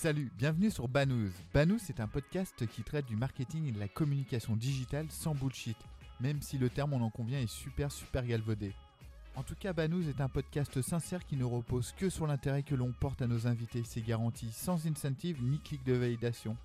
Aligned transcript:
Salut, 0.00 0.30
bienvenue 0.38 0.70
sur 0.70 0.86
Banous. 0.86 1.32
Banous 1.52 1.80
est 1.88 1.98
un 1.98 2.06
podcast 2.06 2.64
qui 2.68 2.84
traite 2.84 3.06
du 3.06 3.16
marketing 3.16 3.66
et 3.66 3.72
de 3.72 3.80
la 3.80 3.88
communication 3.88 4.54
digitale 4.54 5.10
sans 5.10 5.34
bullshit, 5.34 5.76
même 6.20 6.40
si 6.40 6.56
le 6.56 6.70
terme 6.70 6.92
on 6.92 7.02
en 7.02 7.10
convient 7.10 7.40
est 7.40 7.50
super 7.50 7.90
super 7.90 8.24
galvaudé. 8.24 8.72
En 9.34 9.42
tout 9.42 9.56
cas, 9.56 9.72
Banous 9.72 10.08
est 10.08 10.20
un 10.20 10.28
podcast 10.28 10.80
sincère 10.82 11.26
qui 11.26 11.34
ne 11.34 11.42
repose 11.42 11.90
que 11.98 12.10
sur 12.10 12.28
l'intérêt 12.28 12.62
que 12.62 12.76
l'on 12.76 12.92
porte 12.92 13.22
à 13.22 13.26
nos 13.26 13.48
invités. 13.48 13.82
C'est 13.84 14.00
garanti 14.00 14.52
sans 14.52 14.86
incentive 14.86 15.42
ni 15.42 15.58
clic 15.58 15.82
de 15.82 15.94
validation. 15.94 16.56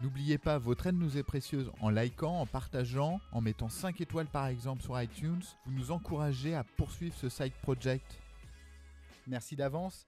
N'oubliez 0.00 0.38
pas, 0.38 0.56
votre 0.56 0.86
aide 0.86 0.98
nous 0.98 1.18
est 1.18 1.22
précieuse 1.22 1.70
en 1.80 1.90
likant, 1.90 2.40
en 2.40 2.46
partageant, 2.46 3.20
en 3.32 3.42
mettant 3.42 3.68
5 3.68 4.00
étoiles 4.00 4.28
par 4.28 4.46
exemple 4.46 4.82
sur 4.82 4.98
iTunes. 4.98 5.42
Vous 5.66 5.72
nous 5.72 5.90
encouragez 5.90 6.54
à 6.54 6.64
poursuivre 6.64 7.14
ce 7.18 7.28
side 7.28 7.52
project. 7.60 8.18
Merci 9.26 9.56
d'avance. 9.56 10.06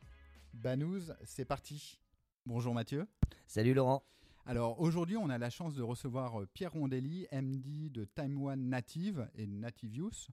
Banous, 0.54 1.12
c'est 1.24 1.44
parti. 1.44 1.98
Bonjour 2.44 2.74
Mathieu. 2.74 3.06
Salut 3.46 3.72
Laurent. 3.72 4.02
Alors 4.46 4.80
aujourd'hui, 4.80 5.16
on 5.16 5.30
a 5.30 5.38
la 5.38 5.48
chance 5.48 5.74
de 5.74 5.82
recevoir 5.82 6.40
euh, 6.40 6.48
Pierre 6.52 6.72
Rondelli, 6.72 7.28
MD 7.30 7.88
de 7.88 8.04
Time 8.04 8.42
One 8.42 8.68
Native 8.68 9.30
et 9.36 9.46
Native 9.46 9.96
Use. 9.96 10.26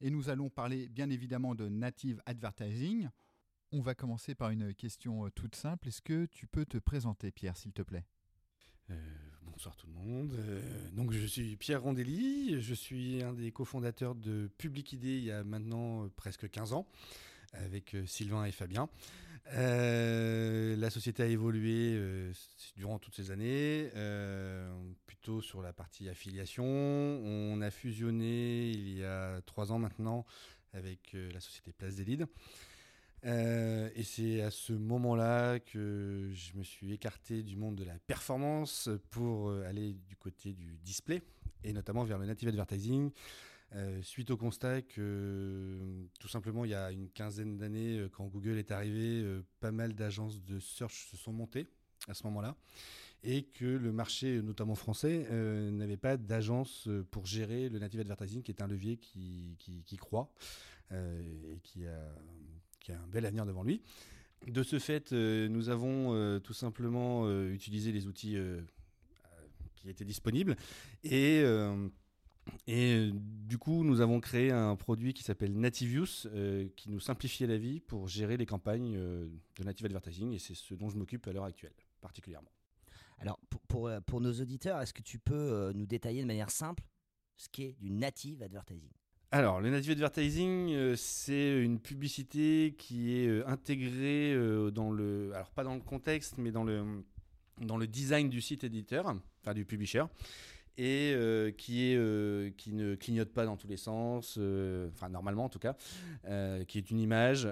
Et 0.00 0.10
nous 0.10 0.28
allons 0.28 0.50
parler 0.50 0.88
bien 0.88 1.08
évidemment 1.08 1.54
de 1.54 1.68
Native 1.68 2.20
Advertising. 2.26 3.08
On 3.70 3.80
va 3.80 3.94
commencer 3.94 4.34
par 4.34 4.50
une 4.50 4.74
question 4.74 5.24
euh, 5.24 5.30
toute 5.30 5.54
simple. 5.54 5.86
Est-ce 5.86 6.02
que 6.02 6.26
tu 6.26 6.48
peux 6.48 6.66
te 6.66 6.78
présenter, 6.78 7.30
Pierre, 7.30 7.56
s'il 7.56 7.72
te 7.72 7.82
plaît? 7.82 8.04
Euh, 8.90 8.94
bonsoir 9.42 9.76
tout 9.76 9.86
le 9.86 9.92
monde. 9.92 10.32
Euh, 10.32 10.90
donc 10.90 11.12
je 11.12 11.24
suis 11.24 11.56
Pierre 11.56 11.82
Rondelli, 11.82 12.60
je 12.60 12.74
suis 12.74 13.22
un 13.22 13.32
des 13.32 13.52
cofondateurs 13.52 14.16
de 14.16 14.50
Public 14.58 14.94
ID 14.94 15.04
il 15.04 15.24
y 15.24 15.30
a 15.30 15.44
maintenant 15.44 16.08
presque 16.16 16.50
15 16.50 16.72
ans 16.72 16.88
avec 17.52 17.96
Sylvain 18.06 18.44
et 18.46 18.52
Fabien. 18.52 18.88
La 19.46 20.90
société 20.90 21.22
a 21.22 21.26
évolué 21.26 22.00
durant 22.76 22.98
toutes 22.98 23.14
ces 23.14 23.30
années, 23.30 23.90
plutôt 25.06 25.40
sur 25.40 25.62
la 25.62 25.72
partie 25.72 26.08
affiliation. 26.08 26.64
On 26.64 27.60
a 27.60 27.70
fusionné 27.70 28.70
il 28.70 28.98
y 28.98 29.04
a 29.04 29.40
trois 29.42 29.72
ans 29.72 29.78
maintenant 29.78 30.24
avec 30.72 31.14
la 31.14 31.40
société 31.40 31.72
Place 31.72 31.96
des. 31.96 32.04
Euh, 33.24 33.88
et 33.94 34.02
c'est 34.02 34.42
à 34.42 34.50
ce 34.50 34.72
moment-là 34.72 35.60
que 35.60 36.30
je 36.32 36.56
me 36.56 36.64
suis 36.64 36.92
écarté 36.92 37.42
du 37.42 37.56
monde 37.56 37.76
de 37.76 37.84
la 37.84 37.96
performance 38.06 38.90
pour 39.10 39.48
euh, 39.48 39.64
aller 39.68 39.94
du 40.08 40.16
côté 40.16 40.52
du 40.52 40.76
display 40.82 41.22
et 41.62 41.72
notamment 41.72 42.02
vers 42.02 42.18
le 42.18 42.26
native 42.26 42.48
advertising. 42.48 43.10
Euh, 43.74 44.02
suite 44.02 44.30
au 44.30 44.36
constat 44.36 44.82
que 44.82 45.78
tout 46.20 46.28
simplement 46.28 46.66
il 46.66 46.72
y 46.72 46.74
a 46.74 46.92
une 46.92 47.08
quinzaine 47.08 47.56
d'années, 47.56 48.06
quand 48.12 48.26
Google 48.26 48.58
est 48.58 48.70
arrivé, 48.70 49.24
pas 49.60 49.72
mal 49.72 49.94
d'agences 49.94 50.42
de 50.42 50.58
search 50.58 51.08
se 51.10 51.16
sont 51.16 51.32
montées 51.32 51.66
à 52.08 52.14
ce 52.14 52.24
moment-là 52.24 52.56
et 53.24 53.44
que 53.44 53.64
le 53.64 53.92
marché, 53.92 54.42
notamment 54.42 54.74
français, 54.74 55.26
n'avait 55.30 55.96
pas 55.96 56.16
d'agence 56.16 56.88
pour 57.10 57.24
gérer 57.24 57.68
le 57.68 57.78
native 57.78 58.00
advertising, 58.00 58.42
qui 58.42 58.50
est 58.50 58.60
un 58.60 58.66
levier 58.66 58.96
qui, 58.98 59.56
qui, 59.58 59.84
qui 59.84 59.96
croît 59.96 60.34
et 60.90 61.60
qui 61.62 61.86
a 61.86 62.14
qui 62.82 62.92
a 62.92 63.00
un 63.00 63.06
bel 63.06 63.24
avenir 63.24 63.46
devant 63.46 63.62
lui. 63.62 63.82
De 64.46 64.62
ce 64.62 64.78
fait, 64.78 65.12
euh, 65.12 65.48
nous 65.48 65.68
avons 65.68 66.14
euh, 66.14 66.40
tout 66.40 66.52
simplement 66.52 67.26
euh, 67.26 67.52
utilisé 67.52 67.92
les 67.92 68.06
outils 68.06 68.36
qui 69.76 69.88
étaient 69.88 70.04
disponibles 70.04 70.56
et 71.04 71.42
et 72.66 73.10
du 73.12 73.58
coup, 73.58 73.84
nous 73.84 74.00
avons 74.00 74.20
créé 74.20 74.50
un 74.50 74.76
produit 74.76 75.14
qui 75.14 75.22
s'appelle 75.22 75.58
Nativius, 75.58 76.28
qui 76.76 76.90
nous 76.90 77.00
simplifiait 77.00 77.46
la 77.46 77.56
vie 77.56 77.80
pour 77.80 78.08
gérer 78.08 78.36
les 78.36 78.46
campagnes 78.46 78.94
de 78.94 79.64
native 79.64 79.86
advertising, 79.86 80.32
et 80.32 80.38
c'est 80.38 80.54
ce 80.54 80.74
dont 80.74 80.90
je 80.90 80.96
m'occupe 80.96 81.26
à 81.26 81.32
l'heure 81.32 81.44
actuelle, 81.44 81.74
particulièrement. 82.00 82.50
Alors, 83.18 83.38
pour, 83.50 83.60
pour, 83.62 83.90
pour 84.06 84.20
nos 84.20 84.32
auditeurs, 84.32 84.80
est-ce 84.80 84.92
que 84.92 85.02
tu 85.02 85.18
peux 85.18 85.72
nous 85.74 85.86
détailler 85.86 86.22
de 86.22 86.26
manière 86.26 86.50
simple 86.50 86.82
ce 87.36 87.48
qu'est 87.48 87.76
du 87.80 87.90
native 87.90 88.42
advertising? 88.42 88.90
Alors, 89.34 89.62
le 89.62 89.70
native 89.70 89.92
advertising, 89.92 90.74
euh, 90.74 90.94
c'est 90.94 91.64
une 91.64 91.80
publicité 91.80 92.74
qui 92.76 93.16
est 93.16 93.28
euh, 93.28 93.48
intégrée 93.48 94.34
euh, 94.34 94.70
dans 94.70 94.90
le, 94.90 95.32
alors 95.32 95.50
pas 95.52 95.64
dans 95.64 95.74
le 95.74 95.80
contexte, 95.80 96.36
mais 96.36 96.50
dans 96.50 96.64
le, 96.64 97.02
dans 97.58 97.78
le 97.78 97.86
design 97.86 98.28
du 98.28 98.42
site 98.42 98.62
éditeur, 98.62 99.06
enfin 99.40 99.54
du 99.54 99.64
publisher, 99.64 100.04
et 100.78 101.14
qui 101.58 101.84
est, 101.84 102.56
qui 102.56 102.72
ne 102.72 102.94
clignote 102.94 103.32
pas 103.32 103.44
dans 103.44 103.56
tous 103.56 103.68
les 103.68 103.76
sens, 103.76 104.38
enfin 104.92 105.08
normalement 105.08 105.44
en 105.44 105.48
tout 105.48 105.58
cas, 105.58 105.76
qui 106.66 106.78
est 106.78 106.90
une 106.90 107.00
image, 107.00 107.48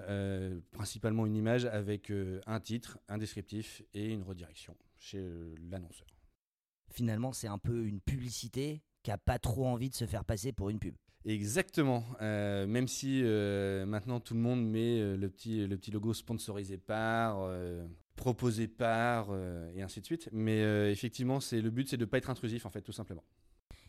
principalement 0.71 1.27
une 1.27 1.37
image 1.37 1.65
avec 1.67 2.13
un 2.47 2.61
titre, 2.61 2.99
un 3.09 3.19
descriptif 3.19 3.83
et 3.95 4.13
une 4.13 4.23
redirection 4.23 4.77
chez 4.99 5.23
l'annonceur. 5.71 6.09
Finalement, 6.93 7.33
c'est 7.33 7.47
un 7.49 7.59
peu 7.59 7.87
une 7.87 8.01
publicité 8.01 8.83
qui 9.03 9.11
a 9.11 9.19
pas 9.19 9.39
trop 9.39 9.67
envie 9.67 9.91
de 9.91 9.95
se 9.95 10.07
faire 10.07 10.25
passer 10.25 10.53
pour 10.53 10.71
une 10.71 10.79
pub. 10.79 10.95
Exactement. 11.25 12.05
Euh, 12.21 12.67
même 12.67 12.89
si 12.89 13.21
euh, 13.23 13.85
maintenant 13.87 14.21
tout 14.21 14.35
le 14.35 14.41
monde 14.41 14.65
met 14.65 15.01
euh, 15.01 15.17
le, 15.17 15.29
petit, 15.29 15.67
le 15.67 15.77
petit 15.77 15.91
logo 15.91 16.15
sponsorisé 16.15 16.79
par, 16.79 17.49
proposé 18.17 18.69
par, 18.69 19.35
et 19.75 19.83
ainsi 19.83 20.01
de 20.01 20.07
suite. 20.07 20.29
Mais 20.33 20.61
effectivement, 20.91 21.41
c'est 21.41 21.61
le 21.61 21.71
but, 21.71 21.89
c'est 21.89 21.97
de 21.97 22.05
ne 22.05 22.11
pas 22.11 22.19
être 22.19 22.31
intrusif, 22.31 22.67
en 22.67 22.71
fait, 22.71 22.83
tout 22.83 22.93
simplement. 22.93 23.25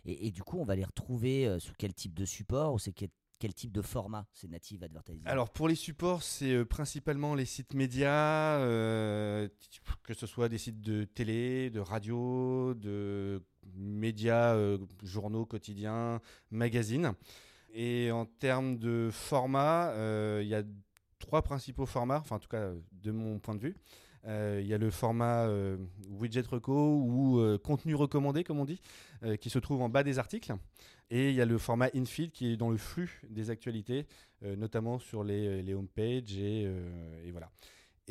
Et, 0.05 0.31
du 0.31 0.41
coup, 0.41 0.57
on 0.57 0.63
va 0.63 0.75
les 0.75 0.83
retrouver 0.83 1.57
sous 1.59 1.73
quel 1.77 1.93
type 1.93 2.15
de 2.15 2.25
support 2.25 2.73
ou 2.73 2.79
c'est 2.79 2.91
quel, 2.91 3.53
type 3.53 3.71
de 3.71 3.81
format 3.81 4.27
ces 4.33 4.47
native 4.47 4.83
advertising? 4.83 5.23
Alors 5.25 5.49
pour 5.49 5.67
les 5.67 5.75
supports, 5.75 6.21
c'est 6.21 6.63
principalement 6.65 7.33
les 7.35 7.45
sites 7.45 7.73
médias, 7.73 8.59
que 8.59 10.13
ce 10.13 10.27
soit 10.27 10.47
des 10.47 10.57
sites 10.57 10.81
de 10.81 11.05
télé, 11.05 11.69
de 11.69 11.79
radio, 11.79 12.73
de 12.75 13.43
médias, 13.75 14.55
euh, 14.55 14.77
journaux 15.03 15.45
quotidiens, 15.45 16.21
magazines. 16.49 17.13
Et 17.73 18.11
en 18.11 18.25
termes 18.25 18.77
de 18.77 19.09
format, 19.11 19.91
euh, 19.91 20.41
il 20.43 20.49
y 20.49 20.55
a 20.55 20.63
trois 21.19 21.41
principaux 21.41 21.85
formats, 21.85 22.19
enfin 22.19 22.35
en 22.35 22.39
tout 22.39 22.49
cas 22.49 22.71
de 22.91 23.11
mon 23.11 23.39
point 23.39 23.55
de 23.55 23.61
vue. 23.61 23.75
Euh, 24.27 24.59
il 24.61 24.67
y 24.67 24.73
a 24.73 24.77
le 24.77 24.91
format 24.91 25.49
widget 26.09 26.45
reco 26.47 26.73
ou 26.73 27.57
contenu 27.63 27.95
recommandé, 27.95 28.43
comme 28.43 28.59
on 28.59 28.65
dit, 28.65 28.81
qui 29.39 29.49
se 29.49 29.59
trouve 29.59 29.81
en 29.81 29.89
bas 29.89 30.03
des 30.03 30.19
articles. 30.19 30.53
Et 31.09 31.29
il 31.29 31.35
y 31.35 31.41
a 31.41 31.45
le 31.45 31.57
format 31.57 31.89
infeed 31.95 32.31
qui 32.31 32.53
est 32.53 32.57
dans 32.57 32.69
le 32.69 32.77
flux 32.77 33.21
des 33.29 33.49
actualités, 33.49 34.05
notamment 34.41 34.99
sur 34.99 35.23
les, 35.23 35.61
les 35.61 35.73
homepages 35.73 36.37
et, 36.37 36.63
et 37.23 37.31
voilà. 37.31 37.49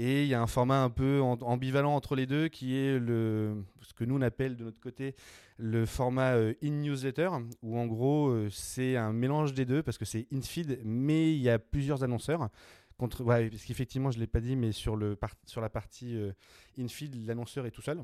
Et 0.02 0.22
il 0.22 0.28
y 0.28 0.34
a 0.34 0.40
un 0.40 0.46
format 0.46 0.82
un 0.82 0.88
peu 0.88 1.20
ambivalent 1.20 1.94
entre 1.94 2.16
les 2.16 2.24
deux 2.24 2.48
qui 2.48 2.74
est 2.74 2.98
le, 2.98 3.62
ce 3.82 3.92
que 3.92 4.04
nous 4.04 4.16
on 4.16 4.22
appelle 4.22 4.56
de 4.56 4.64
notre 4.64 4.80
côté 4.80 5.14
le 5.58 5.84
format 5.84 6.36
euh, 6.36 6.54
in-newsletter, 6.62 7.28
où 7.60 7.78
en 7.78 7.84
gros 7.84 8.28
euh, 8.28 8.48
c'est 8.50 8.96
un 8.96 9.12
mélange 9.12 9.52
des 9.52 9.66
deux 9.66 9.82
parce 9.82 9.98
que 9.98 10.06
c'est 10.06 10.26
in-feed, 10.32 10.80
mais 10.86 11.34
il 11.34 11.42
y 11.42 11.50
a 11.50 11.58
plusieurs 11.58 12.02
annonceurs. 12.02 12.48
Contre, 12.96 13.24
parce 13.24 13.62
qu'effectivement, 13.64 14.10
je 14.10 14.16
ne 14.16 14.22
l'ai 14.22 14.26
pas 14.26 14.40
dit, 14.40 14.56
mais 14.56 14.72
sur, 14.72 14.96
le, 14.96 15.18
sur 15.44 15.60
la 15.60 15.68
partie 15.68 16.16
euh, 16.16 16.32
in-feed, 16.78 17.26
l'annonceur 17.26 17.66
est 17.66 17.70
tout 17.70 17.82
seul. 17.82 18.02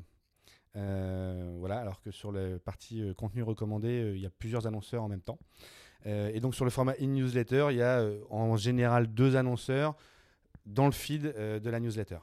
voilà, 0.75 1.79
alors 1.79 2.03
que 2.03 2.11
sur 2.11 2.31
la 2.31 2.59
partie 2.59 3.11
contenu 3.17 3.43
recommandé, 3.43 4.13
il 4.15 4.21
y 4.21 4.27
a 4.27 4.31
plusieurs 4.31 4.67
annonceurs 4.67 5.03
en 5.03 5.09
même 5.09 5.23
temps. 5.23 5.39
et 6.05 6.41
donc 6.41 6.55
sur 6.55 6.67
le 6.67 6.71
format 6.71 6.93
in-newsletter, 7.01 7.69
il 7.71 7.79
y 7.79 7.83
a 7.83 8.07
en 8.29 8.59
général 8.59 9.07
deux 9.07 9.35
annonceurs 9.37 9.97
dans 10.67 10.87
le 10.87 10.93
feed 10.93 11.27
euh, 11.37 11.61
de 11.61 11.71
la 11.71 11.81
newsletter. 11.81 12.19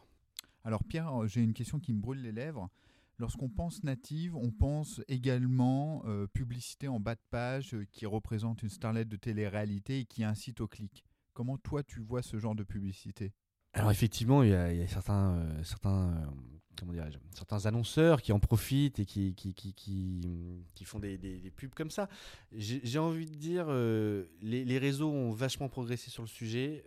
Alors 0.64 0.84
Pierre, 0.84 1.28
j'ai 1.28 1.42
une 1.42 1.54
question 1.54 1.80
qui 1.80 1.94
me 1.94 2.00
brûle 2.00 2.22
les 2.22 2.32
lèvres. 2.32 2.70
Lorsqu'on 3.20 3.50
pense 3.50 3.84
native, 3.84 4.36
on 4.36 4.52
pense 4.52 5.02
également 5.08 6.04
euh, 6.06 6.28
publicité 6.28 6.88
en 6.88 7.00
bas 7.00 7.16
de 7.16 7.22
page 7.30 7.74
euh, 7.74 7.86
qui 7.92 8.06
représente 8.06 8.64
une 8.64 8.70
starlet 8.70 9.06
de 9.06 9.16
télé-réalité 9.16 10.00
et 10.00 10.06
qui 10.06 10.24
incite 10.24 10.62
au 10.62 10.68
clic. 10.68 11.06
Comment 11.34 11.58
toi 11.58 11.84
tu 11.84 12.00
vois 12.00 12.22
ce 12.22 12.38
genre 12.38 12.56
de 12.56 12.64
publicité? 12.64 13.32
Alors 13.74 13.92
effectivement, 13.92 14.44
il 14.44 14.50
y 14.50 14.54
a, 14.54 14.88
certains, 14.88 15.48
certains, 15.64 16.32
comment 16.78 16.94
certains 17.32 17.66
annonceurs 17.66 18.22
qui 18.22 18.32
en 18.32 18.40
profitent 18.40 19.00
et 19.00 19.06
qui, 19.06 19.34
qui, 19.34 19.56
qui, 19.56 19.74
qui, 19.74 20.86
font 20.86 21.00
des, 21.00 21.18
des, 21.18 21.50
pubs 21.50 21.74
comme 21.74 21.90
ça. 21.90 22.08
J'ai 22.52 23.00
envie 23.00 23.26
de 23.26 23.34
dire, 23.34 23.72
les, 23.72 24.64
les, 24.64 24.78
réseaux 24.78 25.10
ont 25.10 25.32
vachement 25.32 25.70
progressé 25.70 26.12
sur 26.12 26.22
le 26.22 26.28
sujet. 26.28 26.84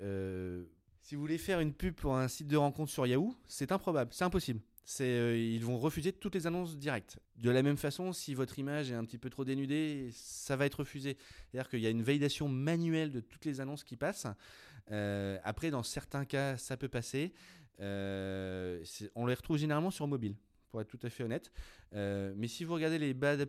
Si 1.06 1.14
vous 1.14 1.20
voulez 1.20 1.38
faire 1.38 1.60
une 1.60 1.72
pub 1.72 1.94
pour 1.94 2.16
un 2.16 2.26
site 2.26 2.48
de 2.48 2.56
rencontre 2.56 2.90
sur 2.90 3.06
Yahoo, 3.06 3.32
c'est 3.46 3.70
improbable, 3.70 4.10
c'est 4.12 4.24
impossible. 4.24 4.58
Euh, 5.00 5.38
ils 5.38 5.64
vont 5.64 5.78
refuser 5.78 6.12
toutes 6.12 6.34
les 6.34 6.48
annonces 6.48 6.76
directes. 6.76 7.20
De 7.36 7.48
la 7.48 7.62
même 7.62 7.76
façon, 7.76 8.12
si 8.12 8.34
votre 8.34 8.58
image 8.58 8.90
est 8.90 8.96
un 8.96 9.04
petit 9.04 9.16
peu 9.16 9.30
trop 9.30 9.44
dénudée, 9.44 10.10
ça 10.12 10.56
va 10.56 10.66
être 10.66 10.80
refusé. 10.80 11.16
C'est-à-dire 11.52 11.70
qu'il 11.70 11.78
y 11.78 11.86
a 11.86 11.90
une 11.90 12.02
validation 12.02 12.48
manuelle 12.48 13.12
de 13.12 13.20
toutes 13.20 13.44
les 13.44 13.60
annonces 13.60 13.84
qui 13.84 13.96
passent. 13.96 14.26
Euh, 14.90 15.38
après, 15.44 15.70
dans 15.70 15.84
certains 15.84 16.24
cas, 16.24 16.56
ça 16.56 16.76
peut 16.76 16.88
passer. 16.88 17.32
Euh, 17.78 18.84
on 19.14 19.26
les 19.26 19.34
retrouve 19.34 19.58
généralement 19.58 19.92
sur 19.92 20.08
mobile 20.08 20.34
pour 20.70 20.80
être 20.80 20.88
tout 20.88 20.98
à 21.02 21.10
fait 21.10 21.24
honnête. 21.24 21.52
Euh, 21.94 22.32
mais 22.36 22.48
si 22.48 22.64
vous 22.64 22.74
regardez 22.74 22.98
les 22.98 23.14
bas 23.14 23.36
de 23.36 23.44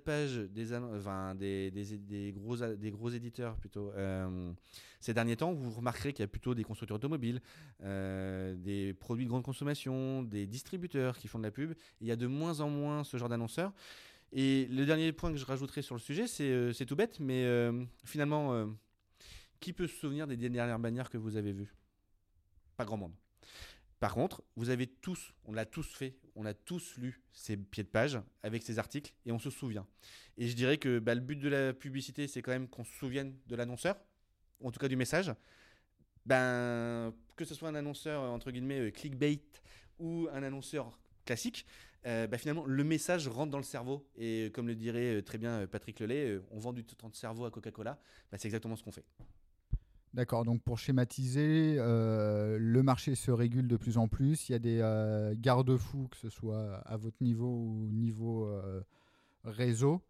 des, 0.48 0.74
enfin, 0.74 1.36
des 1.36 2.32
gros 2.36 3.10
éditeurs 3.10 3.58
plutôt, 3.58 3.92
euh, 3.92 4.52
ces 5.00 5.14
derniers 5.14 5.36
temps, 5.36 5.54
vous 5.54 5.72
remarquerez 5.72 6.14
qu'il 6.14 6.24
y 6.24 6.26
a 6.26 6.28
plutôt 6.28 6.56
des 6.56 6.64
constructeurs 6.64 6.98
automobiles, 6.98 7.42
euh, 7.84 8.56
des 8.56 8.94
produits 8.94 9.26
de 9.26 9.30
grande 9.30 9.44
consommation, 9.44 10.24
des 10.24 10.48
distributeurs 10.48 11.18
qui 11.18 11.28
font 11.28 11.40
de 11.40 11.44
la 11.44 11.52
pub. 11.52 11.74
Il 12.02 12.08
y 12.08 12.12
a 12.12 12.16
de 12.16 12.28
moins 12.28 12.60
en 12.62 12.70
moins 12.70 13.04
ce 13.04 13.18
genre 13.18 13.30
d'annonceurs. 13.30 13.74
Et 14.34 14.68
le 14.70 14.86
dernier 14.86 15.12
point 15.14 15.32
que 15.32 15.38
je 15.38 15.46
rajouterai 15.46 15.82
sur 15.82 15.96
le 15.96 16.02
sujet, 16.02 16.28
c'est 16.28 16.86
tout 16.86 16.96
bête, 16.96 17.20
mais 17.20 17.46
finalement, 18.04 18.68
qui 19.60 19.72
peut 19.72 19.88
se 19.88 19.96
souvenir 19.96 20.28
des 20.28 20.36
dernières 20.36 20.80
bannières 20.80 21.10
que 21.10 21.18
vous 21.18 21.38
avez 21.38 21.54
vues? 21.54 21.74
Pas 22.76 22.86
grand 22.86 22.98
monde. 22.98 23.14
Par 24.00 24.14
contre, 24.14 24.44
vous 24.56 24.70
avez 24.70 24.86
tous, 24.86 25.34
on 25.46 25.54
l'a 25.54 25.66
tous 25.66 25.96
fait, 25.96 26.16
on 26.36 26.46
a 26.46 26.54
tous 26.54 26.98
lu 26.98 27.22
ces 27.34 27.58
pieds 27.58 27.84
de 27.84 27.90
page 27.90 28.20
avec 28.44 28.62
ces 28.62 28.78
articles 28.78 29.14
et 29.26 29.32
on 29.32 29.40
se 29.40 29.50
souvient. 29.50 29.88
Et 30.38 30.48
je 30.48 30.56
dirais 30.56 30.78
que 30.78 31.00
bah, 31.00 31.16
le 31.16 31.22
but 31.22 31.38
de 31.38 31.50
la 31.50 31.74
publicité, 31.74 32.28
c'est 32.28 32.44
quand 32.44 32.52
même 32.52 32.68
qu'on 32.68 32.84
se 32.84 32.94
souvienne 32.94 33.36
de 33.48 33.56
l'annonceur, 33.56 33.98
en 34.64 34.72
tout 34.72 34.80
cas 34.80 34.88
du 34.88 34.96
message. 34.96 35.34
Ben, 36.28 37.14
que 37.36 37.46
ce 37.46 37.56
soit 37.56 37.70
un 37.70 37.76
annonceur 37.76 38.22
entre 38.22 38.52
guillemets 38.52 38.80
euh, 38.80 38.92
clickbait 38.92 39.40
ou 39.98 40.28
un 40.34 40.44
annonceur 40.44 41.00
classique, 41.26 41.66
euh, 42.06 42.28
bah, 42.28 42.38
finalement 42.38 42.66
le 42.66 42.84
message 42.84 43.28
rentre 43.28 43.50
dans 43.50 43.58
le 43.58 43.64
cerveau. 43.64 44.08
Et 44.18 44.52
comme 44.54 44.68
le 44.68 44.76
dirait 44.76 45.16
euh, 45.16 45.22
très 45.24 45.38
bien 45.38 45.66
Patrick 45.68 46.00
Lelay, 46.02 46.40
on 46.52 46.60
vend 46.60 46.74
du 46.74 46.84
temps 46.84 47.10
de 47.10 47.16
cerveau 47.16 47.46
à 47.46 47.52
Coca-Cola. 47.52 48.00
Bah, 48.32 48.38
c'est 48.38 48.48
exactement 48.48 48.76
ce 48.76 48.84
qu'on 48.84 48.92
fait. 48.92 49.06
D'accord, 50.18 50.46
donc 50.46 50.64
pour 50.64 50.80
schématiser, 50.80 51.76
euh, 51.78 52.58
le 52.60 52.82
marché 52.82 53.14
se 53.14 53.30
régule 53.30 53.68
de 53.68 53.78
plus 53.78 54.00
en 54.00 54.08
plus. 54.08 54.50
Il 54.50 54.54
y 54.54 54.56
a 54.56 54.60
des 54.60 54.80
euh, 54.82 55.36
garde-fous, 55.38 56.08
que 56.08 56.18
ce 56.18 56.30
soit 56.30 56.78
à 56.88 56.98
votre 56.98 57.22
niveau 57.22 57.46
ou 57.46 57.92
niveau 57.92 58.48
euh, 58.48 58.82
réseau, 59.44 60.02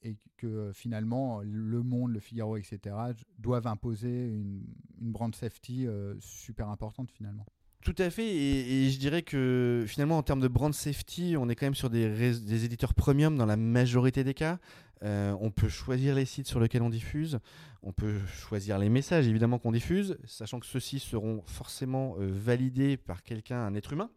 et 0.00 0.16
que 0.38 0.72
finalement 0.72 1.42
le 1.42 1.82
Monde, 1.82 2.12
le 2.12 2.20
Figaro, 2.20 2.56
etc., 2.56 2.96
doivent 3.38 3.66
imposer 3.66 4.28
une 4.28 4.64
brand 5.12 5.34
safety 5.34 5.88
super 6.20 6.70
importante 6.70 7.10
finalement. 7.10 7.44
Tout 7.84 7.94
à 7.98 8.08
fait, 8.08 8.26
et, 8.26 8.88
je 8.88 8.98
dirais 8.98 9.20
que 9.20 9.84
finalement 9.86 10.16
en 10.16 10.22
termes 10.22 10.40
de 10.40 10.48
brand 10.48 10.72
safety, 10.72 11.36
on 11.38 11.50
est 11.50 11.54
quand 11.54 11.66
même 11.66 11.74
sur 11.74 11.90
des, 11.90 12.64
éditeurs 12.64 12.94
premium 12.94 13.36
dans 13.36 13.44
la 13.44 13.58
majorité 13.58 14.24
des 14.24 14.32
cas. 14.32 14.58
Euh, 15.02 15.36
on 15.38 15.50
peut 15.50 15.68
choisir 15.68 16.14
les 16.14 16.24
sites 16.24 16.46
sur 16.46 16.60
lesquels 16.60 16.80
on 16.80 16.88
diffuse, 16.88 17.40
on 17.82 17.92
peut 17.92 18.20
choisir 18.26 18.78
les 18.78 18.88
messages 18.88 19.28
évidemment 19.28 19.58
qu'on 19.58 19.70
diffuse, 19.72 20.16
sachant 20.24 20.60
que 20.60 20.66
ceux-ci 20.66 20.98
seront 20.98 21.42
forcément 21.44 22.16
euh, 22.18 22.30
validés 22.32 22.96
par 22.96 23.22
quelqu'un, 23.22 23.58
un 23.66 23.74
être 23.74 23.92
humain, 23.92 24.08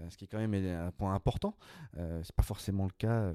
euh, 0.00 0.10
ce 0.10 0.16
qui 0.16 0.24
est 0.24 0.28
quand 0.28 0.44
même 0.44 0.54
un 0.54 0.90
point 0.90 1.14
important. 1.14 1.56
Ce 1.94 2.00
n'est 2.00 2.22
pas 2.34 2.42
forcément 2.42 2.84
le 2.84 2.94
cas 2.98 3.32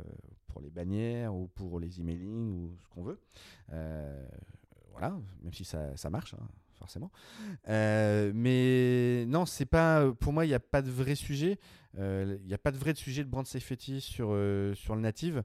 pour 0.48 0.60
les 0.60 0.72
bannières 0.72 1.34
ou 1.34 1.48
pour 1.48 1.80
les 1.80 2.02
emailing 2.02 2.52
ou 2.52 2.76
ce 2.82 2.88
qu'on 2.90 3.04
veut. 3.04 3.20
voilà, 4.92 5.18
même 5.42 5.54
si 5.54 5.64
ça, 5.64 6.10
marche. 6.10 6.34
Hein 6.34 6.48
forcément. 6.80 7.12
Euh, 7.68 8.32
mais 8.34 9.26
non, 9.28 9.46
c'est 9.46 9.66
pas. 9.66 10.12
Pour 10.20 10.34
moi, 10.34 10.46
il 10.46 10.48
n'y 10.48 10.54
a 10.56 10.60
pas 10.60 10.82
de 10.82 10.90
vrai 10.90 11.16
sujet. 11.16 11.60
Euh, 11.98 12.38
il 12.42 12.48
n'y 12.48 12.54
a 12.54 12.58
pas 12.58 12.72
de 12.72 12.78
vrai 12.78 12.94
sujet 12.96 13.24
de 13.24 13.30
brand 13.30 13.46
safety 13.46 14.00
sur, 14.00 14.30
euh, 14.32 14.74
sur 14.76 14.96
le 14.96 15.02
native. 15.02 15.44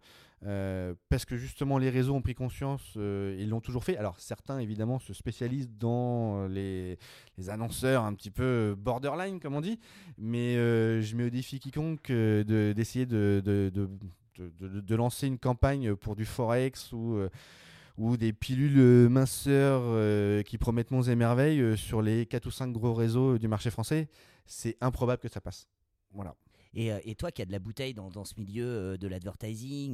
parce 1.09 1.25
que 1.25 1.37
justement, 1.37 1.79
les 1.79 1.91
réseaux 1.91 2.15
ont 2.15 2.23
pris 2.23 2.35
conscience, 2.35 2.93
ils 2.97 3.49
l'ont 3.49 3.61
toujours 3.61 3.85
fait. 3.85 3.97
Alors, 3.97 4.21
certains, 4.21 4.59
évidemment, 4.59 4.99
se 4.99 5.13
spécialisent 5.13 5.71
dans 5.71 6.47
les, 6.49 6.99
les 7.39 7.51
annonceurs 7.51 8.05
un 8.05 8.15
petit 8.15 8.31
peu 8.31 8.75
borderline, 8.79 9.41
comme 9.41 9.55
on 9.55 9.63
dit. 9.63 9.81
Mais 10.19 10.55
je 10.55 11.17
mets 11.17 11.25
au 11.25 11.31
défi 11.31 11.61
quiconque 11.61 12.13
d'essayer 12.13 13.07
de, 13.07 13.43
de, 13.45 13.71
de, 13.75 14.81
de, 14.81 14.95
lancer 14.95 15.27
une 15.27 15.39
campagne 15.39 15.95
pour 15.95 16.15
du 16.15 16.27
Forex 16.27 16.93
ou 16.93 17.19
ou 17.97 18.17
des 18.17 18.33
pilules 18.33 18.79
euh, 18.79 19.09
minceurs 19.09 19.83
euh, 19.85 20.43
qui 20.43 20.59
promettent 20.59 20.91
monts 20.91 21.03
et 21.03 21.15
merveilles 21.15 21.61
euh, 21.61 21.77
sur 21.77 22.03
les 22.03 22.27
4 22.27 22.47
ou 22.47 22.51
5 22.51 22.73
gros 22.73 22.95
réseaux 22.95 23.39
du 23.39 23.49
marché 23.49 23.71
français, 23.71 24.09
c'est 24.47 24.77
improbable 24.81 25.23
que 25.23 25.29
ça 25.29 25.41
passe. 25.41 25.69
Voilà. 26.13 26.35
Et, 26.77 27.15
toi 27.15 27.31
qui 27.31 27.41
as 27.41 27.45
de 27.45 27.53
la 27.53 27.61
bouteille 27.61 27.95
dans, 27.95 28.25
ce 28.25 28.35
milieu 28.37 28.99
de 28.99 29.07
l'advertising, 29.07 29.93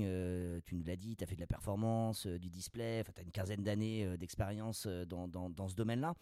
tu 0.64 0.74
nous 0.74 0.82
l'as 0.82 0.96
dit, 0.96 1.14
tu 1.14 1.22
as 1.22 1.26
fait 1.26 1.34
de 1.34 1.40
la 1.40 1.46
performance, 1.46 2.26
du 2.26 2.48
display, 2.48 3.04
tu 3.04 3.20
as 3.20 3.22
une 3.22 3.30
quinzaine 3.30 3.62
d'années 3.62 4.16
d'expérience 4.16 4.86
dans, 4.86 5.28
dans, 5.28 5.50
dans, 5.50 5.68
ce 5.68 5.74
domaine-là. 5.74 6.14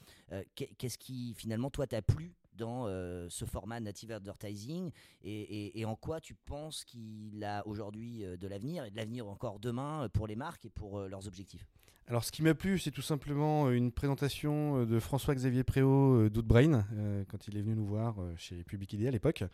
Qu'est-ce 0.57 0.99
qui 0.99 1.33
finalement, 1.37 1.71
toi, 1.71 1.87
t'a 1.87 2.03
plu 2.03 2.35
dans 2.59 2.87
ce 3.29 3.45
format 3.45 3.81
native 3.81 4.13
advertising 4.13 4.91
et, 5.23 5.85
en 5.85 5.97
quoi 5.97 6.21
tu 6.21 6.35
penses 6.35 6.85
qu'il 6.85 7.43
a 7.45 7.67
aujourd'hui 7.67 8.25
de 8.39 8.47
l'avenir 8.47 8.85
et 8.85 8.91
de 8.91 8.97
l'avenir 8.97 9.27
encore 9.29 9.59
demain 9.59 10.09
pour 10.13 10.27
les 10.27 10.37
marques 10.37 10.67
et 10.67 10.71
pour 10.71 11.01
leurs 11.01 11.27
objectifs? 11.27 11.67
Alors, 12.09 12.25
ce 12.25 12.33
qui 12.33 12.43
m'a 12.43 12.55
plu, 12.55 12.79
c'est 12.79 12.91
tout 12.91 13.03
simplement 13.03 13.71
une 13.71 13.93
présentation 13.93 14.87
de 14.87 14.99
François-Xavier 14.99 15.63
Préau 15.63 16.31
d'Outbrain, 16.31 16.87
quand 17.29 17.49
il 17.49 17.57
est 17.59 17.61
venu 17.61 17.77
nous 17.77 17.87
voir 17.87 18.17
chez 18.39 18.65
Public 18.65 18.95
ID 18.95 19.07
à 19.07 19.11
l'époque. 19.11 19.45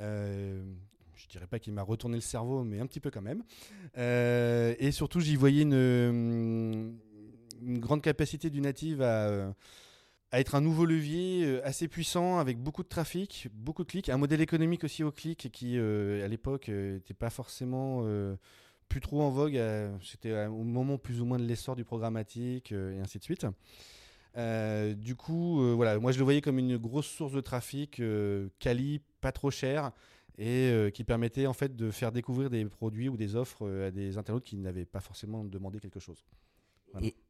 Euh, 0.00 0.62
je 1.16 1.26
dirais 1.26 1.48
pas 1.48 1.58
qu'il 1.58 1.72
m'a 1.72 1.82
retourné 1.82 2.16
le 2.16 2.20
cerveau, 2.20 2.62
mais 2.62 2.78
un 2.78 2.86
petit 2.86 3.00
peu 3.00 3.10
quand 3.10 3.22
même. 3.22 3.42
et 3.96 4.92
surtout, 4.92 5.18
j'y 5.18 5.34
voyais 5.34 5.62
une, 5.62 6.96
une, 7.62 7.78
grande 7.80 8.02
capacité 8.02 8.50
du 8.50 8.60
native 8.60 9.02
à, 9.02 9.52
à 10.32 10.40
être 10.40 10.54
un 10.54 10.60
nouveau 10.60 10.84
levier 10.84 11.60
assez 11.62 11.88
puissant 11.88 12.38
avec 12.38 12.58
beaucoup 12.58 12.82
de 12.82 12.88
trafic, 12.88 13.48
beaucoup 13.52 13.84
de 13.84 13.88
clics, 13.88 14.08
un 14.08 14.16
modèle 14.16 14.40
économique 14.40 14.84
aussi 14.84 15.04
au 15.04 15.12
clic 15.12 15.50
qui, 15.52 15.78
à 15.78 16.28
l'époque, 16.28 16.68
n'était 16.68 17.14
pas 17.14 17.30
forcément 17.30 18.04
plus 18.88 19.00
trop 19.00 19.22
en 19.22 19.30
vogue. 19.30 19.56
Euh, 19.56 19.94
c'était 20.02 20.46
au 20.46 20.62
moment 20.62 20.98
plus 20.98 21.20
ou 21.20 21.24
moins 21.24 21.38
de 21.38 21.44
l'essor 21.44 21.76
du 21.76 21.84
programmatique 21.84 22.72
euh, 22.72 22.96
et 22.96 23.00
ainsi 23.00 23.18
de 23.18 23.24
suite. 23.24 23.46
Euh, 24.36 24.94
du 24.94 25.16
coup, 25.16 25.74
voilà, 25.74 25.98
moi 25.98 26.12
je 26.12 26.18
le 26.18 26.24
voyais 26.24 26.42
comme 26.42 26.58
une 26.58 26.76
grosse 26.76 27.06
source 27.06 27.32
de 27.32 27.40
trafic 27.40 28.02
quali, 28.58 29.00
pas 29.20 29.32
trop 29.32 29.50
cher 29.50 29.92
et 30.38 30.90
qui 30.92 31.04
permettait 31.04 31.46
en 31.46 31.54
fait 31.54 31.74
de 31.74 31.90
faire 31.90 32.12
découvrir 32.12 32.50
des 32.50 32.66
produits 32.66 33.08
ou 33.08 33.16
des 33.16 33.34
offres 33.34 33.66
à 33.86 33.90
des 33.90 34.18
internautes 34.18 34.44
qui 34.44 34.56
n'avaient 34.56 34.84
pas 34.84 35.00
forcément 35.00 35.42
demandé 35.42 35.80
quelque 35.80 36.00
chose. 36.00 36.22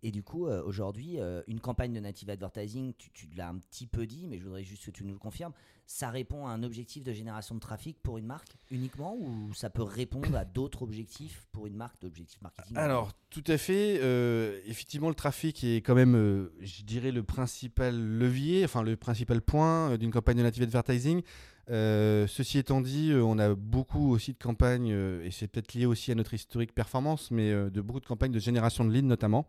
Et, 0.03 0.11
du 0.11 0.23
coup, 0.23 0.47
aujourd'hui, 0.47 1.19
une 1.47 1.61
campagne 1.61 1.93
de 1.93 2.01
native 2.01 2.31
advertising, 2.31 2.95
tu, 2.97 3.11
tu 3.13 3.29
l'as 3.37 3.49
un 3.49 3.59
petit 3.59 3.87
peu 3.87 4.07
dit, 4.07 4.27
mais 4.27 4.39
je 4.39 4.45
voudrais 4.45 4.65
juste 4.65 4.85
que 4.87 4.91
tu 4.91 5.05
nous 5.05 5.13
le 5.13 5.19
confirmes, 5.19 5.53
ça 5.87 6.11
répond 6.11 6.47
à 6.47 6.51
un 6.51 6.63
objectif 6.63 7.05
de 7.05 7.13
génération 7.13 7.55
de 7.55 7.61
trafic 7.61 7.97
pour 8.03 8.19
une 8.19 8.27
marque 8.27 8.57
uniquement 8.71 9.17
ou 9.17 9.55
ça 9.55 9.71
peut 9.71 9.83
répondre 9.83 10.35
à 10.37 10.45
d'autres 10.45 10.83
objectifs 10.83 11.47
pour 11.53 11.67
une 11.67 11.77
marque, 11.77 12.01
d'objectifs 12.01 12.41
marketing 12.43 12.77
Alors, 12.77 13.13
tout 13.31 13.45
à 13.47 13.57
fait. 13.57 14.01
Euh, 14.03 14.61
effectivement, 14.67 15.09
le 15.09 15.15
trafic 15.15 15.63
est 15.63 15.77
quand 15.77 15.95
même, 15.95 16.17
euh, 16.17 16.53
je 16.61 16.83
dirais, 16.83 17.13
le 17.13 17.23
principal 17.23 17.97
levier, 17.97 18.65
enfin 18.65 18.83
le 18.83 18.97
principal 18.97 19.41
point 19.41 19.93
euh, 19.93 19.97
d'une 19.97 20.11
campagne 20.11 20.39
de 20.39 20.43
native 20.43 20.65
advertising. 20.65 21.23
Ceci 21.69 22.59
étant 22.59 22.81
dit, 22.81 23.13
on 23.15 23.39
a 23.39 23.55
beaucoup 23.55 24.11
aussi 24.13 24.33
de 24.33 24.39
campagnes, 24.39 24.89
et 25.23 25.31
c'est 25.31 25.49
peut-être 25.49 25.75
lié 25.75 25.87
aussi 25.87 26.13
à 26.13 26.15
notre 26.15 26.35
historique 26.35 26.75
performance, 26.75 27.31
mais 27.31 27.51
de 27.53 27.81
beaucoup 27.81 28.01
de 28.01 28.07
campagnes 28.07 28.33
de 28.33 28.39
génération 28.39 28.85
de 28.85 28.93
leads 28.93 29.07
notamment. 29.07 29.47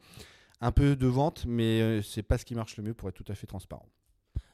Un 0.60 0.72
peu 0.72 0.96
de 0.96 1.08
vente, 1.08 1.46
mais 1.46 2.02
c'est 2.02 2.24
pas 2.24 2.38
ce 2.38 2.46
qui 2.46 2.56
marche 2.56 2.78
le 2.78 2.84
mieux 2.84 2.94
pour 2.96 3.10
être 3.10 3.16
tout 3.16 3.32
à 3.32 3.36
fait 3.36 3.46
transparent. 3.48 3.86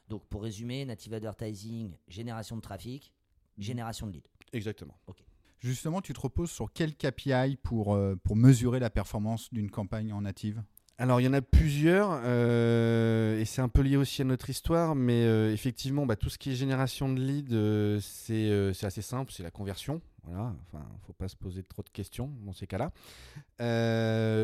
Donc 0.08 0.26
pour 0.26 0.42
résumer, 0.42 0.84
native 0.84 1.14
advertising, 1.14 1.96
génération 2.08 2.56
de 2.56 2.60
trafic, 2.60 3.14
génération 3.56 4.06
de 4.06 4.12
leads. 4.12 4.28
Exactement. 4.52 4.98
Ok. 5.06 5.24
Justement, 5.60 6.02
tu 6.02 6.12
te 6.12 6.20
reposes 6.20 6.50
sur 6.50 6.70
quel 6.72 6.94
KPI 6.94 7.56
pour, 7.62 7.94
euh, 7.94 8.16
pour 8.22 8.36
mesurer 8.36 8.80
la 8.80 8.90
performance 8.90 9.50
d'une 9.52 9.70
campagne 9.70 10.12
en 10.12 10.20
native? 10.20 10.62
Alors 10.96 11.20
il 11.20 11.24
y 11.24 11.28
en 11.28 11.32
a 11.32 11.42
plusieurs 11.42 12.20
euh, 12.24 13.40
et 13.40 13.44
c'est 13.44 13.60
un 13.60 13.68
peu 13.68 13.82
lié 13.82 13.96
aussi 13.96 14.22
à 14.22 14.24
notre 14.24 14.48
histoire, 14.48 14.94
mais 14.94 15.24
euh, 15.24 15.52
effectivement 15.52 16.06
bah, 16.06 16.14
tout 16.14 16.30
ce 16.30 16.38
qui 16.38 16.52
est 16.52 16.54
génération 16.54 17.12
de 17.12 17.20
leads 17.20 18.00
c'est 18.00 18.84
assez 18.84 19.02
simple, 19.02 19.32
c'est 19.32 19.42
la 19.42 19.50
conversion. 19.50 20.00
Voilà, 20.26 20.54
enfin 20.66 20.82
faut 21.06 21.12
pas 21.12 21.28
se 21.28 21.36
poser 21.36 21.62
trop 21.64 21.82
de 21.82 21.90
questions 21.90 22.30
dans 22.46 22.52
ces 22.52 22.66
cas-là. 22.66 22.92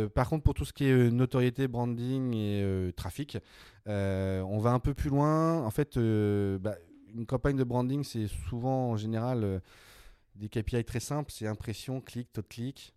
par 0.09 0.29
contre 0.29 0.43
pour 0.43 0.55
tout 0.55 0.65
ce 0.65 0.73
qui 0.73 0.85
est 0.85 1.11
notoriété, 1.11 1.69
branding 1.69 2.35
et 2.35 2.93
trafic, 2.97 3.39
on 3.87 4.59
va 4.59 4.73
un 4.73 4.81
peu 4.81 4.93
plus 4.93 5.11
loin. 5.11 5.65
En 5.65 5.71
fait, 5.71 5.99
bah, 5.99 6.75
une 7.15 7.27
campagne 7.27 7.57
de 7.57 7.65
branding 7.65 8.03
c'est 8.05 8.27
souvent 8.27 8.91
en 8.91 8.97
général 8.97 9.63
des 10.35 10.49
KPI 10.49 10.85
très 10.85 11.01
simples, 11.01 11.33
c'est 11.33 11.47
impression, 11.47 12.01
clic, 12.01 12.33
taux 12.33 12.43
de 12.43 12.49
clic 12.49 12.95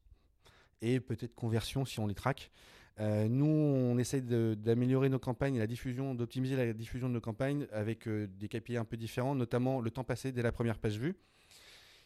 et 0.81 1.00
peut-être 1.00 1.36
conversion 1.36 1.86
si 1.86 2.00
on 2.00 2.07
les 2.07 2.15
traque. 2.15 2.51
Euh, 3.00 3.27
nous, 3.27 3.45
on 3.45 3.97
essaye 3.97 4.21
d'améliorer 4.21 5.09
nos 5.09 5.19
campagnes 5.19 5.57
la 5.57 5.67
diffusion, 5.67 6.13
d'optimiser 6.13 6.55
la 6.55 6.73
diffusion 6.73 7.09
de 7.09 7.13
nos 7.13 7.21
campagnes 7.21 7.67
avec 7.71 8.07
euh, 8.07 8.27
des 8.27 8.47
KPI 8.47 8.77
un 8.77 8.85
peu 8.85 8.97
différents, 8.97 9.33
notamment 9.35 9.81
le 9.81 9.89
temps 9.89 10.03
passé 10.03 10.31
dès 10.31 10.43
la 10.43 10.51
première 10.51 10.77
page 10.77 11.00
vue, 11.00 11.15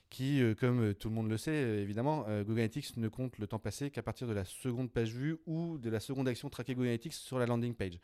qui, 0.09 0.41
euh, 0.41 0.55
comme 0.55 0.93
tout 0.93 1.09
le 1.09 1.15
monde 1.15 1.29
le 1.29 1.37
sait, 1.37 1.81
évidemment, 1.81 2.21
Google 2.21 2.59
Analytics 2.59 2.95
ne 2.97 3.09
compte 3.09 3.37
le 3.37 3.47
temps 3.47 3.59
passé 3.59 3.91
qu'à 3.91 4.01
partir 4.01 4.27
de 4.27 4.33
la 4.33 4.45
seconde 4.45 4.91
page 4.91 5.13
vue 5.13 5.37
ou 5.45 5.77
de 5.77 5.89
la 5.89 5.99
seconde 5.99 6.27
action 6.29 6.49
traquée 6.49 6.73
Google 6.73 6.87
Analytics 6.87 7.13
sur 7.13 7.37
la 7.37 7.45
landing 7.45 7.73
page. 7.73 7.99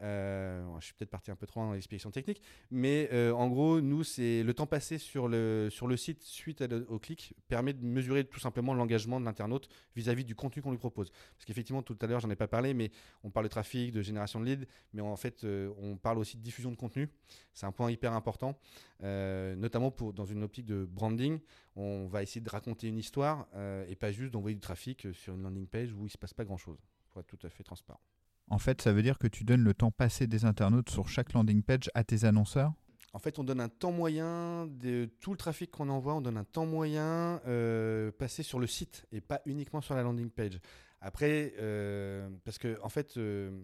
Euh, 0.00 0.64
je 0.80 0.86
suis 0.86 0.94
peut-être 0.94 1.10
parti 1.10 1.30
un 1.30 1.36
peu 1.36 1.46
trop 1.46 1.60
dans 1.60 1.72
l'explication 1.72 2.10
technique, 2.10 2.42
mais 2.70 3.08
euh, 3.12 3.32
en 3.32 3.48
gros, 3.48 3.80
nous, 3.80 4.02
c'est 4.02 4.42
le 4.42 4.54
temps 4.54 4.66
passé 4.66 4.98
sur 4.98 5.28
le, 5.28 5.70
site 5.96 6.22
suite 6.22 6.64
au 6.88 6.98
clic 6.98 7.34
permet 7.48 7.72
de 7.72 7.84
mesurer 7.84 8.24
tout 8.24 8.40
simplement 8.40 8.74
l'engagement 8.74 9.20
de 9.20 9.24
l'internaute 9.24 9.68
vis-à-vis 9.94 10.24
du 10.24 10.34
contenu 10.34 10.62
qu'on 10.62 10.72
lui 10.72 10.78
propose. 10.78 11.10
Parce 11.10 11.44
qu'effectivement, 11.44 11.82
tout 11.82 11.96
à 12.00 12.06
l'heure, 12.06 12.20
j'en 12.20 12.30
ai 12.30 12.36
pas 12.36 12.48
parlé, 12.48 12.74
mais 12.74 12.90
on 13.22 13.30
parle 13.30 13.46
de 13.46 13.50
trafic, 13.50 13.92
de 13.92 14.02
génération 14.02 14.40
de 14.40 14.46
leads, 14.46 14.66
mais 14.92 15.02
en 15.02 15.16
fait, 15.16 15.44
euh, 15.44 15.72
on 15.78 15.96
parle 15.96 16.18
aussi 16.18 16.36
de 16.36 16.42
diffusion 16.42 16.70
de 16.70 16.76
contenu. 16.76 17.08
C'est 17.52 17.66
un 17.66 17.72
point 17.72 17.90
hyper 17.90 18.12
important, 18.12 18.58
notamment 19.00 19.94
dans 20.14 20.24
une 20.24 20.42
optique 20.42 20.66
de 20.66 20.84
branding. 20.84 21.38
On 21.76 22.06
va 22.06 22.22
essayer 22.22 22.40
de 22.40 22.50
raconter 22.50 22.88
une 22.88 22.98
histoire 22.98 23.46
et 23.88 23.94
pas 23.94 24.10
juste 24.10 24.32
d'envoyer 24.32 24.54
du 24.54 24.60
trafic 24.60 25.06
sur 25.12 25.34
une 25.34 25.42
landing 25.42 25.66
page 25.66 25.92
où 25.92 26.06
il 26.06 26.10
se 26.10 26.18
passe 26.18 26.34
pas 26.34 26.44
grand-chose, 26.44 26.78
pour 27.10 27.20
être 27.20 27.26
tout 27.26 27.46
à 27.46 27.50
fait 27.50 27.62
transparent. 27.62 28.00
En 28.52 28.58
fait, 28.58 28.82
ça 28.82 28.92
veut 28.92 29.02
dire 29.02 29.18
que 29.18 29.26
tu 29.26 29.44
donnes 29.44 29.64
le 29.64 29.72
temps 29.72 29.90
passé 29.90 30.26
des 30.26 30.44
internautes 30.44 30.90
sur 30.90 31.08
chaque 31.08 31.32
landing 31.32 31.62
page 31.62 31.90
à 31.94 32.04
tes 32.04 32.26
annonceurs? 32.26 32.74
En 33.14 33.18
fait, 33.18 33.38
on 33.38 33.44
donne 33.44 33.60
un 33.60 33.70
temps 33.70 33.92
moyen 33.92 34.66
de 34.66 35.08
tout 35.20 35.30
le 35.30 35.38
trafic 35.38 35.70
qu'on 35.70 35.88
envoie, 35.88 36.14
on 36.14 36.20
donne 36.20 36.36
un 36.36 36.44
temps 36.44 36.66
moyen 36.66 37.40
euh, 37.46 38.12
passé 38.12 38.42
sur 38.42 38.58
le 38.58 38.66
site 38.66 39.06
et 39.10 39.22
pas 39.22 39.40
uniquement 39.46 39.80
sur 39.80 39.94
la 39.94 40.02
landing 40.02 40.28
page. 40.28 40.60
Après, 41.00 41.54
euh, 41.60 42.28
parce 42.44 42.58
que 42.58 42.78
en 42.82 42.90
fait, 42.90 43.16
euh, 43.16 43.58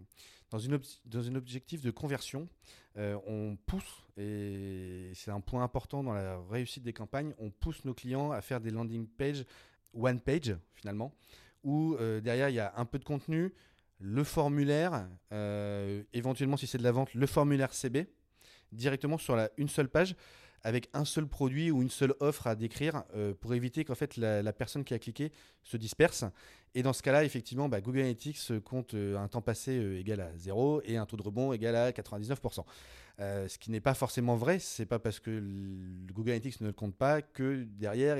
dans, 0.50 0.58
une 0.58 0.80
dans 1.04 1.28
un 1.28 1.34
objectif 1.34 1.82
de 1.82 1.90
conversion, 1.90 2.48
on 2.96 3.58
pousse, 3.66 4.06
et 4.16 5.12
c'est 5.14 5.30
un 5.30 5.40
point 5.40 5.62
important 5.62 6.02
dans 6.02 6.14
la 6.14 6.40
réussite 6.50 6.82
des 6.82 6.94
campagnes, 6.94 7.34
on 7.38 7.50
pousse 7.50 7.84
nos 7.84 7.92
clients 7.92 8.32
à 8.32 8.40
faire 8.40 8.60
des 8.60 8.70
landing 8.70 9.06
pages 9.06 9.44
one 9.92 10.18
page 10.18 10.56
finalement, 10.72 11.14
où 11.62 11.94
derrière 12.22 12.48
il 12.48 12.54
y 12.54 12.58
a 12.58 12.72
un 12.76 12.86
peu 12.86 12.98
de 12.98 13.04
contenu, 13.04 13.52
le 13.98 14.24
formulaire, 14.24 15.08
euh, 15.32 16.02
éventuellement 16.12 16.56
si 16.56 16.66
c'est 16.66 16.78
de 16.78 16.82
la 16.82 16.92
vente, 16.92 17.12
le 17.14 17.26
formulaire 17.26 17.72
CB, 17.72 18.06
directement 18.72 19.18
sur 19.18 19.36
une 19.56 19.68
seule 19.68 19.88
page 19.88 20.14
avec 20.62 20.88
un 20.92 21.04
seul 21.04 21.26
produit 21.26 21.70
ou 21.70 21.82
une 21.82 21.90
seule 21.90 22.14
offre 22.20 22.48
à 22.48 22.56
décrire 22.56 23.04
euh, 23.14 23.32
pour 23.32 23.54
éviter 23.54 23.84
qu'en 23.84 23.94
fait 23.94 24.16
la, 24.16 24.52
personne 24.52 24.84
qui 24.84 24.92
a 24.92 24.98
cliqué 24.98 25.32
se 25.62 25.76
disperse. 25.76 26.24
Et 26.74 26.82
dans 26.82 26.92
ce 26.92 27.02
cas-là, 27.02 27.24
effectivement, 27.24 27.68
bah, 27.68 27.80
Google 27.80 28.00
Analytics 28.00 28.60
compte 28.64 28.94
euh, 28.94 29.16
un 29.16 29.28
temps 29.28 29.40
passé 29.40 29.72
égal 29.98 30.20
à 30.20 30.36
0 30.36 30.82
et 30.84 30.96
un 30.96 31.06
taux 31.06 31.16
de 31.16 31.22
rebond 31.22 31.52
égal 31.52 31.76
à 31.76 31.92
99%. 31.92 32.64
Euh, 33.20 33.48
ce 33.48 33.58
qui 33.58 33.72
n'est 33.72 33.80
pas 33.80 33.94
forcément 33.94 34.36
vrai, 34.36 34.60
c'est 34.60 34.86
pas 34.86 35.00
parce 35.00 35.18
que 35.18 35.30
le 35.30 36.12
Google 36.12 36.30
Analytics 36.30 36.60
ne 36.60 36.68
le 36.68 36.72
compte 36.72 36.94
pas 36.94 37.20
que 37.20 37.64
derrière 37.64 38.16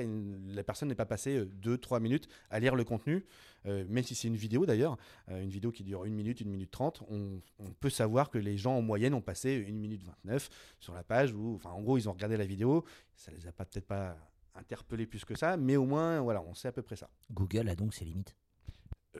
la 0.47 0.63
personne 0.63 0.89
n'est 0.89 0.95
pas 0.95 1.05
passée 1.05 1.45
2-3 1.63 1.95
euh, 1.95 1.99
minutes 2.01 2.27
à 2.49 2.59
lire 2.59 2.75
le 2.75 2.83
contenu, 2.83 3.25
euh, 3.65 3.85
même 3.87 4.03
si 4.03 4.13
c'est 4.13 4.27
une 4.27 4.35
vidéo 4.35 4.65
d'ailleurs, 4.65 4.97
une 5.29 5.49
vidéo 5.49 5.71
qui 5.71 5.83
dure 5.83 6.03
1 6.03 6.09
minute, 6.09 6.41
1 6.41 6.45
minute 6.49 6.71
30, 6.71 7.03
on, 7.09 7.39
peut 7.79 7.89
savoir 7.89 8.29
que 8.29 8.37
les 8.37 8.57
gens 8.57 8.75
en 8.75 8.81
moyenne 8.81 9.13
ont 9.13 9.21
passé 9.21 9.65
1 9.69 9.71
minute 9.71 10.03
29 10.03 10.49
sur 10.81 10.93
la 10.93 11.03
page 11.03 11.33
où, 11.33 11.55
enfin 11.55 11.69
en 11.69 11.81
gros, 11.81 11.97
ils 11.97 12.09
ont 12.09 12.13
regardé 12.13 12.35
la 12.35 12.45
vidéo, 12.45 12.83
ça 13.15 13.31
les 13.31 13.47
a 13.47 13.53
pas 13.53 13.63
peut-être 13.63 13.87
pas 13.87 14.17
interpellés 14.55 15.05
plus 15.05 15.23
que 15.23 15.35
ça, 15.35 15.55
mais 15.55 15.77
au 15.77 15.85
moins 15.85 16.19
voilà, 16.19 16.41
on 16.41 16.53
sait 16.53 16.67
à 16.67 16.73
peu 16.73 16.81
près 16.81 16.97
ça. 16.97 17.09
Google 17.31 17.69
a 17.69 17.75
donc 17.75 17.93
ses 17.93 18.03
limites. 18.03 18.35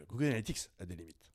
Google 0.09 0.25
Analytics 0.25 0.69
a 0.79 0.86
des 0.86 0.98
limites. 0.98 1.31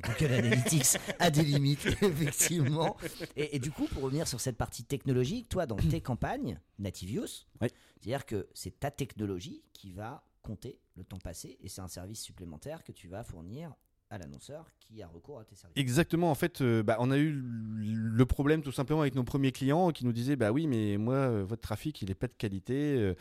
Google 0.00 0.32
Analytics 0.32 0.98
a 1.18 1.30
des 1.30 1.42
limites, 1.42 1.86
effectivement. 2.02 2.96
Et, 3.36 3.58
du 3.58 3.70
coup, 3.70 3.86
pour 3.86 4.02
revenir 4.02 4.28
sur 4.28 4.40
cette 4.40 4.56
partie 4.56 4.84
technologique, 4.84 5.48
toi, 5.48 5.66
dans 5.66 5.76
tes 5.76 6.00
campagnes, 6.00 6.60
Native 6.78 7.22
Use, 7.22 7.46
c'est-à-dire 7.60 8.26
que 8.26 8.48
c'est 8.54 8.78
ta 8.78 8.90
technologie 8.90 9.62
qui 9.72 9.92
va 9.92 10.24
compter 10.42 10.80
le 10.96 11.04
temps 11.04 11.18
passé 11.18 11.58
et 11.60 11.68
c'est 11.68 11.80
un 11.80 11.88
service 11.88 12.22
supplémentaire 12.22 12.84
que 12.84 12.92
tu 12.92 13.08
vas 13.08 13.22
fournir 13.22 13.74
à 14.10 14.18
l'annonceur 14.18 14.66
qui 14.80 15.02
a 15.02 15.06
recours 15.06 15.38
à 15.38 15.44
tes 15.44 15.54
services. 15.54 15.76
Exactement. 15.76 16.30
En 16.30 16.34
fait, 16.34 16.60
euh, 16.60 16.82
bah, 16.82 16.96
on 17.00 17.10
a 17.10 17.18
eu 17.18 17.32
le 17.32 18.26
problème 18.26 18.62
tout 18.62 18.72
simplement 18.72 19.02
avec 19.02 19.14
nos 19.14 19.24
premiers 19.24 19.52
clients 19.52 19.90
qui 19.90 20.06
nous 20.06 20.12
disaient 20.12 20.36
bah 20.36 20.50
oui, 20.50 20.66
mais 20.66 20.96
moi, 20.96 21.14
euh, 21.14 21.44
votre 21.44 21.62
trafic, 21.62 22.00
il 22.02 22.08
n'est 22.08 22.14
pas 22.14 22.26
de 22.28 22.32
qualité. 22.32 22.96
Euh, 22.96 23.14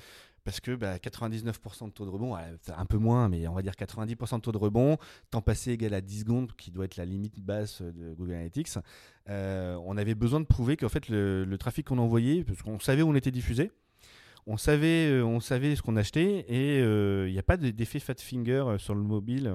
parce 0.48 0.62
que 0.62 0.72
99% 0.72 0.77
bah, 0.80 1.88
de 1.88 1.92
taux 1.92 2.06
de 2.06 2.10
rebond, 2.10 2.34
un 2.34 2.86
peu 2.86 2.98
moins, 2.98 3.27
mais 3.27 3.50
on 3.50 3.54
va 3.54 3.62
dire 3.62 3.74
90% 3.74 4.38
de 4.38 4.42
taux 4.42 4.54
de 4.54 4.58
rebond, 4.58 4.98
temps 5.30 5.42
passé 5.42 5.72
égal 5.72 5.94
à 5.94 6.00
10 6.00 6.22
secondes, 6.22 6.54
qui 6.56 6.72
doit 6.72 6.86
être 6.86 6.96
la 6.96 7.04
limite 7.04 7.38
basse 7.42 7.82
de 7.82 8.13
Google 8.13 8.36
Analytics. 8.36 8.70
Euh, 9.27 9.77
on 9.84 9.98
avait 9.98 10.16
besoin 10.16 10.39
de 10.39 10.46
prouver 10.46 10.77
qu'en 10.77 10.88
fait 10.88 11.10
le, 11.10 11.54
trafic 11.60 11.88
qu'on 11.88 11.98
envoyait, 11.98 12.46
parce 12.46 12.62
qu'on 12.62 12.80
savait 12.80 13.01
où 13.01 13.10
on 13.10 13.16
était 13.16 13.30
diffusé, 13.30 13.72
on 14.46 14.56
savait, 14.56 15.10
euh, 15.10 15.25
on 15.25 15.42
savait 15.42 15.75
ce 15.75 15.82
qu'on 15.82 15.98
achetait, 15.98 16.46
et 16.48 16.80
euh, 16.80 17.27
il 17.27 17.34
n'y 17.34 17.39
a 17.39 17.44
pas 17.44 17.58
d'effet 17.58 18.00
fat 18.00 18.16
finger 18.18 18.77
sur 18.80 18.96
le 18.96 19.01
mobile 19.01 19.54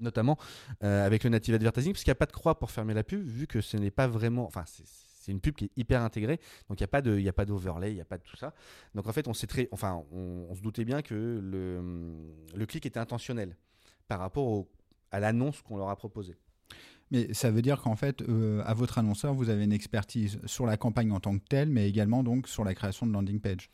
notamment 0.00 0.36
avec 0.80 1.22
le 1.22 1.30
native 1.30 1.54
advertising, 1.54 1.92
parce 1.92 2.02
qu'il 2.02 2.10
n'y 2.10 2.16
a 2.16 2.16
pas 2.16 2.26
de 2.26 2.32
croix 2.32 2.58
pour 2.58 2.72
fermer 2.72 2.92
la 2.92 3.04
pub, 3.04 3.24
vu 3.24 3.46
que 3.46 3.60
ce 3.60 3.76
n'est 3.76 3.92
pas 3.92 4.08
vraiment, 4.08 4.50
c'est 5.28 5.32
une 5.32 5.40
pub 5.40 5.54
qui 5.54 5.66
est 5.66 5.70
hyper 5.76 6.00
intégrée, 6.00 6.40
donc 6.70 6.80
il 6.80 6.82
n'y 6.82 6.86
a 6.86 6.88
pas 6.88 7.02
de, 7.02 7.18
il 7.18 7.28
a 7.28 7.34
pas 7.34 7.44
d'overlay, 7.44 7.92
il 7.92 7.96
n'y 7.96 8.00
a 8.00 8.06
pas 8.06 8.16
de 8.16 8.22
tout 8.22 8.36
ça. 8.36 8.54
Donc 8.94 9.06
en 9.06 9.12
fait, 9.12 9.28
on 9.28 9.32
très, 9.32 9.68
enfin, 9.72 10.02
on, 10.10 10.54
se 10.54 10.62
doutait 10.62 10.86
bien 10.86 11.02
que 11.02 11.14
le, 11.14 11.82
le 12.54 12.66
clic 12.66 12.86
était 12.86 12.98
intentionnel 12.98 13.54
par 14.08 14.20
rapport 14.20 14.64
à 15.10 15.20
l'annonce 15.20 15.60
qu'on 15.60 15.76
leur 15.76 15.90
a 15.90 15.96
proposée. 15.96 16.36
Mais 17.10 17.32
ça 17.34 17.50
veut 17.50 17.60
dire 17.60 17.82
qu'en 17.82 17.96
fait, 17.96 18.22
euh, 18.22 18.62
à 18.64 18.72
votre 18.72 18.96
annonceur, 18.96 19.34
vous 19.34 19.50
avez 19.50 19.64
une 19.64 19.72
expertise 19.72 20.40
sur 20.46 20.64
la 20.64 20.78
campagne 20.78 21.12
en 21.12 21.20
tant 21.20 21.38
que 21.38 21.44
telle, 21.46 21.68
mais 21.68 21.88
également 21.88 22.22
donc 22.22 22.48
sur 22.48 22.64
la 22.64 22.74
création 22.74 23.06
de 23.06 23.12
landing 23.12 23.40
page. 23.40 23.68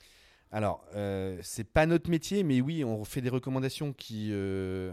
Alors, 0.51 0.85
euh, 0.95 1.39
c'est 1.43 1.65
pas 1.65 1.87
notre 1.87 2.11
métier, 2.11 2.43
mais 2.43 2.61
oui, 2.61 2.85
on 2.85 3.05
fait 3.05 3.21
des 3.21 3.29
recommandations 3.29 3.93
qui, 3.93 4.31
euh, 4.33 4.93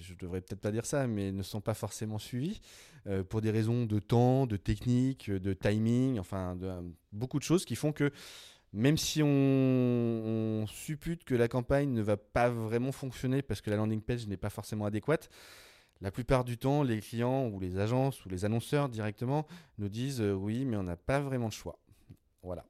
je 0.00 0.14
devrais 0.14 0.40
peut-être 0.40 0.60
pas 0.60 0.70
dire 0.70 0.86
ça, 0.86 1.06
mais 1.06 1.32
ne 1.32 1.42
sont 1.42 1.60
pas 1.60 1.74
forcément 1.74 2.18
suivies. 2.18 2.60
Euh, 3.06 3.24
pour 3.24 3.40
des 3.40 3.50
raisons 3.50 3.84
de 3.84 3.98
temps, 3.98 4.46
de 4.46 4.56
technique, 4.56 5.30
de 5.30 5.52
timing, 5.52 6.18
enfin 6.18 6.54
de, 6.56 6.70
beaucoup 7.12 7.38
de 7.38 7.44
choses 7.44 7.64
qui 7.64 7.74
font 7.74 7.92
que 7.92 8.12
même 8.72 8.96
si 8.96 9.22
on, 9.22 10.64
suppute 10.68 11.24
que 11.24 11.34
la 11.34 11.48
campagne 11.48 11.92
ne 11.92 12.00
va 12.00 12.16
pas 12.16 12.48
vraiment 12.48 12.92
fonctionner 12.92 13.42
parce 13.42 13.60
que 13.60 13.70
la 13.70 13.76
landing 13.76 14.00
page 14.00 14.26
n'est 14.26 14.36
pas 14.36 14.50
forcément 14.50 14.86
adéquate, 14.86 15.28
la 16.00 16.10
plupart 16.10 16.44
du 16.44 16.58
temps, 16.58 16.82
les 16.82 17.00
clients 17.00 17.48
ou 17.48 17.60
les 17.60 17.78
agences 17.78 18.24
ou 18.24 18.28
les 18.28 18.44
annonceurs 18.44 18.88
directement 18.88 19.46
nous 19.78 19.88
disent 19.88 20.20
euh, 20.20 20.32
oui, 20.32 20.64
mais 20.64 20.76
on 20.76 20.82
n'a 20.82 20.96
pas 20.96 21.20
vraiment 21.20 21.46
le 21.46 21.52
choix. 21.52 21.78
Voilà. 22.42 22.64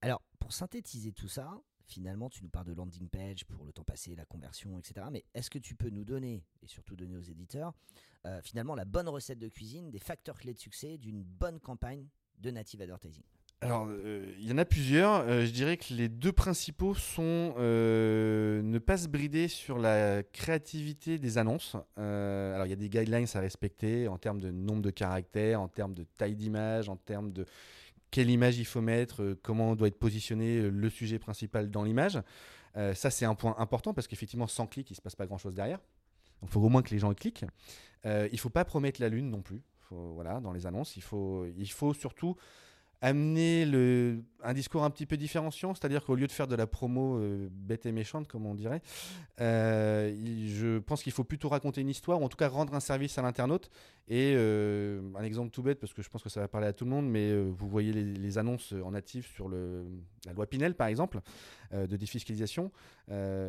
Alors, 0.00 0.22
pour 0.38 0.52
synthétiser 0.52 1.12
tout 1.12 1.28
ça, 1.28 1.60
finalement, 1.86 2.28
tu 2.28 2.42
nous 2.42 2.48
parles 2.48 2.66
de 2.66 2.74
landing 2.74 3.08
page 3.08 3.44
pour 3.44 3.64
le 3.64 3.72
temps 3.72 3.84
passé, 3.84 4.14
la 4.14 4.24
conversion, 4.24 4.78
etc. 4.78 5.06
Mais 5.10 5.24
est-ce 5.34 5.50
que 5.50 5.58
tu 5.58 5.74
peux 5.74 5.90
nous 5.90 6.04
donner, 6.04 6.44
et 6.62 6.66
surtout 6.66 6.96
donner 6.96 7.16
aux 7.16 7.22
éditeurs, 7.22 7.72
euh, 8.26 8.40
finalement 8.42 8.74
la 8.74 8.84
bonne 8.84 9.08
recette 9.08 9.38
de 9.38 9.48
cuisine, 9.48 9.90
des 9.90 9.98
facteurs 9.98 10.38
clés 10.38 10.52
de 10.52 10.58
succès 10.58 10.98
d'une 10.98 11.22
bonne 11.22 11.60
campagne 11.60 12.06
de 12.38 12.50
native 12.50 12.82
advertising? 12.82 13.22
Alors, 13.62 13.86
euh, 13.88 14.34
il 14.38 14.46
y 14.46 14.52
en 14.52 14.58
a 14.58 14.66
plusieurs. 14.66 15.20
Euh, 15.20 15.46
je 15.46 15.50
dirais 15.50 15.78
que 15.78 15.94
les 15.94 16.10
deux 16.10 16.32
principaux 16.32 16.94
sont 16.94 17.54
ne 17.56 18.78
pas 18.78 18.98
se 18.98 19.08
brider 19.08 19.48
sur 19.48 19.78
la 19.78 20.22
créativité 20.22 21.18
des 21.18 21.38
annonces. 21.38 21.76
alors, 21.96 22.66
il 22.66 22.70
y 22.70 22.74
a 22.74 22.76
des 22.76 22.90
guidelines 22.90 23.26
à 23.32 23.40
respecter 23.40 24.08
en 24.08 24.18
termes 24.18 24.40
de 24.40 24.50
nombre 24.50 24.82
de 24.82 24.90
caractères, 24.90 25.60
en 25.60 25.68
termes 25.68 25.94
de 25.94 26.04
taille 26.04 26.36
d'image, 26.36 26.88
en 26.88 26.96
termes 26.96 27.32
de 27.32 27.46
quelle 28.10 28.30
image 28.30 28.58
il 28.58 28.64
faut 28.64 28.80
mettre, 28.80 29.22
euh, 29.22 29.40
comment 29.42 29.76
doit 29.76 29.88
être 29.88 29.98
positionné 29.98 30.58
euh, 30.58 30.68
le 30.70 30.90
sujet 30.90 31.18
principal 31.18 31.70
dans 31.70 31.82
l'image. 31.82 32.20
Euh, 32.76 32.94
ça, 32.94 33.10
c'est 33.10 33.24
un 33.24 33.34
point 33.34 33.54
important 33.58 33.94
parce 33.94 34.06
qu'effectivement, 34.06 34.46
sans 34.46 34.66
clic, 34.66 34.90
il 34.90 34.92
ne 34.92 34.96
se 34.96 35.02
passe 35.02 35.16
pas 35.16 35.26
grand-chose 35.26 35.54
derrière. 35.54 35.80
Il 36.42 36.48
faut 36.48 36.60
au 36.60 36.68
moins 36.68 36.82
que 36.82 36.90
les 36.90 36.98
gens 36.98 37.12
cliquent. 37.14 37.44
il 38.04 38.28
ne 38.30 38.36
faut 38.38 38.50
pas 38.50 38.64
promettre 38.64 39.00
la 39.00 39.08
lune 39.08 39.30
non 39.30 39.40
plus. 39.40 39.62
voilà, 39.90 40.40
dans 40.40 40.52
les 40.52 40.66
annonces, 40.66 40.96
il 40.96 41.02
faut, 41.02 41.46
il 41.56 41.70
faut 41.70 41.94
surtout 41.94 42.36
amener 43.06 43.64
un 44.42 44.52
discours 44.52 44.82
un 44.82 44.90
petit 44.90 45.06
peu 45.06 45.16
différenciant, 45.16 45.74
c'est-à-dire 45.74 46.04
qu'au 46.04 46.16
lieu 46.16 46.26
de 46.26 46.32
faire 46.32 46.48
de 46.48 46.56
la 46.56 46.66
promo 46.66 47.18
euh, 47.18 47.48
bête 47.52 47.86
et 47.86 47.92
méchante, 47.92 48.26
comme 48.26 48.46
on 48.46 48.54
dirait, 48.54 48.82
euh, 49.40 50.12
je 50.46 50.78
pense 50.78 51.04
qu'il 51.04 51.12
faut 51.12 51.22
plutôt 51.22 51.48
raconter 51.48 51.80
une 51.82 51.88
histoire, 51.88 52.20
ou 52.20 52.24
en 52.24 52.28
tout 52.28 52.36
cas 52.36 52.48
rendre 52.48 52.74
un 52.74 52.80
service 52.80 53.16
à 53.16 53.22
l'internaute. 53.22 53.70
Et 54.08 54.34
euh, 54.36 55.00
un 55.16 55.22
exemple 55.22 55.50
tout 55.50 55.62
bête, 55.62 55.78
parce 55.78 55.94
que 55.94 56.02
je 56.02 56.08
pense 56.08 56.22
que 56.22 56.28
ça 56.28 56.40
va 56.40 56.48
parler 56.48 56.66
à 56.66 56.72
tout 56.72 56.84
le 56.84 56.90
monde, 56.90 57.08
mais 57.08 57.32
vous 57.36 57.68
voyez 57.68 57.92
les, 57.92 58.38
annonces 58.38 58.72
en 58.72 58.90
natif 58.90 59.32
sur 59.34 59.48
la 59.48 60.32
loi 60.32 60.46
Pinel, 60.46 60.74
par 60.74 60.88
exemple, 60.88 61.20
de 61.72 61.96
défiscalisation. 61.96 62.72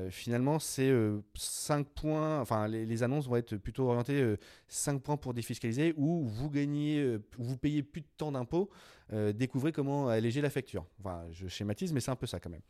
finalement, 0.09 0.59
c'est 0.59 0.91
5 1.35 1.87
points, 1.87 2.41
enfin 2.41 2.67
les, 2.67 3.03
annonces 3.03 3.27
vont 3.27 3.35
être 3.37 3.55
plutôt 3.57 3.89
orientées 3.89 4.35
5 4.67 5.01
points 5.01 5.17
pour 5.17 5.33
défiscaliser, 5.33 5.93
ou 5.97 6.27
vous 6.27 6.49
gagnez, 6.49 7.17
vous 7.37 7.57
payez 7.57 7.81
plus 7.83 8.01
de 8.01 8.07
temps 8.17 8.31
d'impôts. 8.31 8.69
Euh, 9.13 9.31
découvrez 9.31 9.71
comment 9.71 10.09
alléger 10.09 10.41
la 10.41 10.49
facture. 10.49 10.85
Enfin, 10.99 11.23
je 11.31 11.47
schématise, 11.47 11.93
mais 11.93 11.99
c'est 11.99 12.11
un 12.11 12.15
peu 12.15 12.27
ça 12.27 12.39
quand 12.39 12.49
même. 12.49 12.61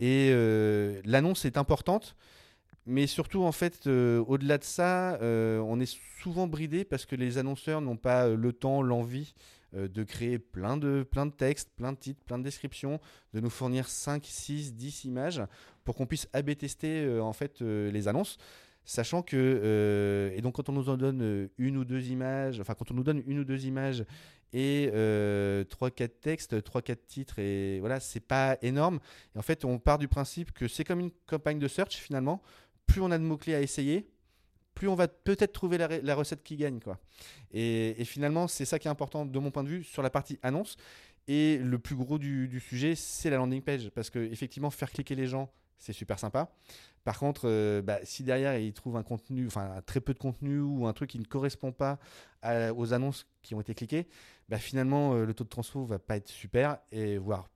Et 0.00 0.30
euh, 0.32 1.00
l'annonce 1.04 1.44
est 1.44 1.56
importante, 1.56 2.16
mais 2.86 3.06
surtout, 3.06 3.42
en 3.42 3.52
fait, 3.52 3.86
euh, 3.86 4.22
au-delà 4.26 4.58
de 4.58 4.64
ça, 4.64 5.18
on 5.22 5.80
est 5.80 5.98
souvent 6.20 6.46
bridé 6.46 6.84
parce 6.84 7.06
que 7.06 7.16
les 7.16 7.38
annonceurs 7.38 7.80
n'ont 7.80 7.96
pas 7.96 8.28
le 8.28 8.52
temps, 8.52 8.82
l'envie 8.82 9.34
de 9.72 10.04
créer 10.04 10.38
plein 10.38 10.76
de, 10.76 11.02
plein 11.02 11.26
de 11.26 11.32
textes, 11.32 11.70
plein 11.76 11.92
de 11.92 11.98
titres, 11.98 12.20
plein 12.24 12.38
de 12.38 12.44
descriptions, 12.44 13.00
de 13.34 13.40
nous 13.40 13.50
fournir 13.50 13.88
5, 13.88 14.24
6, 14.24 14.74
10 14.74 15.04
images 15.04 15.42
pour 15.84 15.94
qu'on 15.94 16.06
puisse 16.06 16.28
AB 16.32 16.56
tester 16.56 17.20
en 17.20 17.32
fait 17.32 17.60
les 17.60 18.08
annonces 18.08 18.38
sachant 18.84 19.20
que 19.22 20.32
et 20.34 20.40
donc 20.40 20.54
quand 20.54 20.68
on 20.68 20.72
nous 20.72 20.88
en 20.88 20.96
donne 20.96 21.48
une 21.58 21.76
ou 21.76 21.84
deux 21.84 22.08
images, 22.08 22.60
enfin 22.60 22.74
quand 22.74 22.90
on 22.90 22.94
nous 22.94 23.02
donne 23.02 23.22
une 23.26 23.40
ou 23.40 23.44
deux 23.44 23.66
images 23.66 24.04
et 24.52 24.90
trois 25.68 25.90
quatre 25.90 26.20
textes, 26.20 26.62
trois 26.62 26.82
quatre 26.82 27.06
titres 27.06 27.38
et 27.38 27.80
voilà, 27.80 28.00
c'est 28.00 28.20
pas 28.20 28.56
énorme. 28.62 29.00
En 29.36 29.42
fait, 29.42 29.64
on 29.64 29.78
part 29.78 29.98
du 29.98 30.08
principe 30.08 30.52
que 30.52 30.68
c'est 30.68 30.84
comme 30.84 31.00
une 31.00 31.12
campagne 31.26 31.58
de 31.58 31.68
search 31.68 31.96
finalement. 31.96 32.42
Plus 32.86 33.00
on 33.00 33.10
a 33.10 33.18
de 33.18 33.24
mots 33.24 33.36
clés 33.36 33.54
à 33.54 33.60
essayer, 33.60 34.08
plus 34.76 34.86
on 34.88 34.94
va 34.94 35.08
peut-être 35.08 35.52
trouver 35.52 35.78
la, 35.78 36.14
recette 36.14 36.44
qui 36.44 36.56
gagne. 36.56 36.78
Quoi. 36.78 37.00
Et, 37.50 38.04
finalement, 38.04 38.46
c'est 38.46 38.66
ça 38.66 38.78
qui 38.78 38.86
est 38.86 38.90
important 38.90 39.26
de 39.26 39.38
mon 39.40 39.50
point 39.50 39.64
de 39.64 39.68
vue 39.68 39.82
sur 39.82 40.02
la 40.02 40.10
partie 40.10 40.38
annonce. 40.42 40.76
Et 41.26 41.58
le 41.58 41.78
plus 41.80 41.96
gros 41.96 42.18
du, 42.18 42.60
sujet, 42.60 42.94
c'est 42.94 43.30
la 43.30 43.38
landing 43.38 43.62
page. 43.62 43.90
Parce 43.90 44.10
que 44.10 44.20
effectivement, 44.20 44.70
faire 44.70 44.92
cliquer 44.92 45.16
les 45.16 45.26
gens, 45.26 45.50
c'est 45.78 45.94
super 45.94 46.18
sympa. 46.18 46.54
Par 47.04 47.18
contre, 47.18 47.42
euh, 47.46 47.82
bah, 47.82 47.98
si 48.04 48.22
derrière 48.22 48.58
ils 48.58 48.72
trouvent 48.72 48.96
un 48.96 49.02
contenu, 49.02 49.46
enfin 49.46 49.80
très 49.86 50.00
peu 50.00 50.12
de 50.12 50.18
contenu 50.18 50.60
ou 50.60 50.86
un 50.86 50.92
truc 50.92 51.10
qui 51.10 51.18
ne 51.18 51.24
correspond 51.24 51.72
pas 51.72 51.98
aux 52.76 52.92
annonces 52.92 53.26
qui 53.42 53.54
ont 53.54 53.60
été 53.60 53.74
cliquées, 53.74 54.06
bah, 54.48 54.58
finalement 54.58 55.14
euh, 55.14 55.24
le 55.24 55.34
taux 55.34 55.44
de 55.44 55.48
transfo 55.48 55.84
va 55.84 55.98
pas 55.98 56.16
être 56.16 56.28
super 56.28 56.78
et 56.92 57.18
voire 57.18 57.48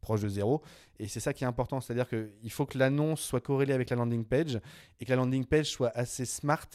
proche 0.00 0.20
de 0.20 0.28
zéro. 0.28 0.62
Et 0.98 1.08
c'est 1.08 1.20
ça 1.20 1.32
qui 1.32 1.44
est 1.44 1.46
important, 1.46 1.80
c'est-à-dire 1.80 2.08
qu'il 2.08 2.50
faut 2.50 2.66
que 2.66 2.78
l'annonce 2.78 3.20
soit 3.20 3.40
corrélée 3.40 3.72
avec 3.72 3.90
la 3.90 3.96
landing 3.96 4.24
page 4.24 4.60
et 5.00 5.04
que 5.04 5.10
la 5.10 5.16
landing 5.16 5.44
page 5.44 5.66
soit 5.66 5.90
assez 5.96 6.24
smart 6.24 6.68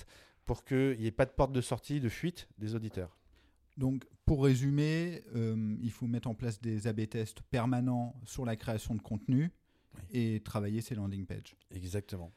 pour 0.46 0.64
qu'il 0.64 0.98
n'y 1.00 1.08
ait 1.08 1.12
pas 1.12 1.26
de 1.26 1.32
porte 1.32 1.52
de 1.52 1.62
sortie, 1.62 2.00
de 2.00 2.10
fuite 2.10 2.48
des 2.58 2.76
auditeurs. 2.76 3.18
Donc, 3.78 4.06
pour 4.26 4.44
résumer, 4.44 5.24
euh, 5.36 5.76
il 5.82 5.92
faut 5.92 6.06
mettre 6.06 6.30
en 6.30 6.36
place 6.36 6.62
des 6.62 6.88
A-B 6.88 7.08
tests 7.10 7.42
permanents 7.42 8.16
sur 8.26 8.46
la 8.46 8.56
création 8.56 8.94
de 8.94 9.02
contenu 9.02 9.52
et 10.12 10.42
travailler 10.42 10.82
ces 10.82 10.96
landing 10.96 11.26
pages. 11.26 11.56
Exactement. 11.72 12.32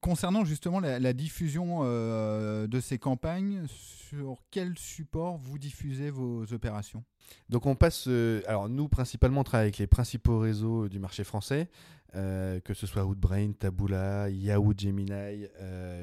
Concernant 0.00 0.46
justement 0.46 0.80
la, 0.80 1.12
diffusion 1.12 1.80
euh, 1.82 2.66
de 2.66 2.80
ces 2.80 2.98
campagnes, 2.98 3.66
sur 3.68 4.38
quel 4.50 4.78
support 4.78 5.36
vous 5.36 5.58
diffusez 5.58 6.08
vos 6.08 6.50
opérations? 6.54 7.04
Donc 7.50 7.66
on 7.66 7.74
passe, 7.74 8.06
euh, 8.08 8.40
alors 8.46 8.70
nous 8.70 8.88
principalement 8.88 9.42
on 9.42 9.44
travaille 9.44 9.66
avec 9.66 9.78
les 9.78 9.86
principaux 9.86 10.38
réseaux 10.38 10.88
du 10.88 10.98
marché 10.98 11.22
français, 11.22 11.68
euh, 12.14 12.60
que 12.60 12.72
ce 12.72 12.86
soit 12.86 13.04
Outbrain, 13.04 13.52
Taboola, 13.52 14.30
Yahoo 14.30 14.72
Gemini, 14.74 15.46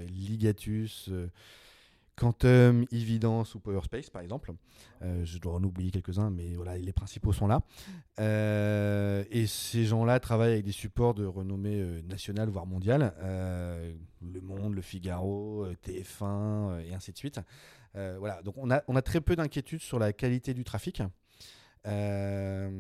Ligatus. 0.10 1.10
Quantum, 2.18 2.86
Evidence 2.92 3.56
ou 3.56 3.60
PowerSpace 3.60 4.10
par 4.10 4.24
exemple. 4.24 4.54
Euh, 5.04 5.24
je 5.24 5.38
dois 5.38 5.54
en 5.54 5.64
oublier 5.64 5.92
quelques-uns, 5.92 6.32
mais 6.32 6.56
voilà, 6.56 6.76
les 6.78 6.92
principaux 6.92 7.32
sont 7.32 7.46
là. 7.46 7.62
Euh, 8.20 9.24
et 9.30 9.46
ces 9.46 9.86
gens-là 9.86 10.20
travaillent 10.20 10.54
avec 10.54 10.66
des 10.66 10.72
supports 10.72 11.14
de 11.14 11.26
renommée 11.26 11.80
euh, 11.80 12.02
nationale, 12.02 12.50
voire 12.50 12.66
mondiale. 12.66 13.14
le 13.22 14.42
Monde, 14.42 14.74
Le 14.74 14.82
Figaro, 14.82 15.68
TF1 15.86 16.82
et 16.86 16.96
ainsi 16.96 17.12
de 17.12 17.18
suite. 17.18 17.40
voilà, 17.94 18.42
donc 18.42 18.56
on 18.58 18.72
a, 18.72 19.02
très 19.02 19.22
peu 19.22 19.36
d'inquiétudes 19.36 19.82
sur 19.82 20.00
la 20.00 20.12
qualité 20.12 20.56
du 20.56 20.64
trafic. 20.64 21.04
voilà, 21.84 22.72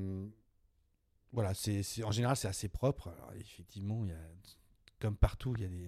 en 2.03 2.12
général 2.12 2.36
c'est 2.36 2.48
assez 2.48 2.70
propre. 2.70 3.13
effectivement, 3.39 4.03
y 4.03 4.12
a, 4.12 4.15
comme 5.00 5.15
partout, 5.15 5.53
il 5.58 5.62
y 5.62 5.65
a 5.65 5.70
des 5.70 5.88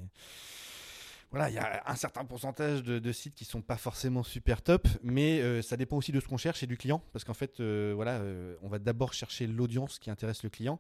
voilà, 1.32 1.50
il 1.50 1.56
y 1.56 1.60
a 1.60 1.84
un 1.86 1.96
certain 1.96 2.26
pourcentage 2.26 2.82
de, 2.82 3.12
sites 3.12 3.36
qui 3.36 3.46
sont 3.46 3.62
pas 3.62 3.78
forcément 3.78 4.24
super 4.24 4.64
top, 4.64 4.88
mais 5.04 5.42
euh, 5.42 5.62
ça 5.62 5.78
dépend 5.78 5.98
aussi 5.98 6.12
de 6.12 6.20
ce 6.20 6.28
qu'on 6.28 6.38
cherche 6.38 6.64
et 6.64 6.68
du 6.68 6.76
client, 6.76 7.04
parce 7.14 7.24
qu'en 7.24 7.36
fait, 7.36 7.60
euh, 7.60 7.94
voilà, 7.96 8.18
euh, 8.18 8.56
on 8.64 8.68
va 8.68 8.80
d'abord 8.80 9.14
chercher 9.14 9.46
l'audience 9.46 10.00
qui 10.00 10.10
intéresse 10.10 10.42
le 10.42 10.50
client. 10.50 10.80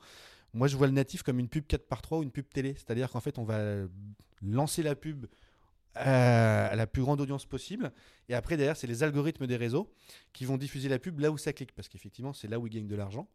Moi, 0.53 0.67
je 0.67 0.75
vois 0.75 0.87
le 0.87 0.93
natif 0.93 1.21
comme 1.21 1.37
une 1.37 1.49
pub 1.49 1.67
4 1.67 1.87
par 1.87 2.01
3 2.01 2.19
ou 2.19 2.23
une 2.23 2.31
pub 2.31 2.49
télé, 2.49 2.73
c'est-à-dire 2.73 3.11
qu'en 3.11 3.19
fait, 3.19 3.37
on 3.37 3.43
va 3.43 3.59
lancer 4.41 4.81
la 4.81 4.95
pub 4.95 5.27
à 5.93 6.75
la 6.75 6.87
plus 6.87 7.03
grande 7.03 7.21
audience 7.21 7.45
possible, 7.45 7.91
et 8.27 8.33
après 8.33 8.57
derrière, 8.57 8.77
c'est 8.77 8.87
les 8.87 9.03
algorithmes 9.03 9.45
des 9.45 9.57
réseaux 9.57 9.91
qui 10.33 10.45
vont 10.45 10.57
diffuser 10.57 10.89
la 10.89 10.97
pub 10.97 11.19
là 11.19 11.29
où 11.29 11.37
ça 11.37 11.53
clique, 11.53 11.73
parce 11.75 11.89
qu'effectivement, 11.89 12.33
c'est 12.33 12.47
là 12.47 12.57
où 12.57 12.65
ils 12.65 12.73
gagnent 12.73 12.87
de 12.87 12.95
l'argent. 12.95 13.27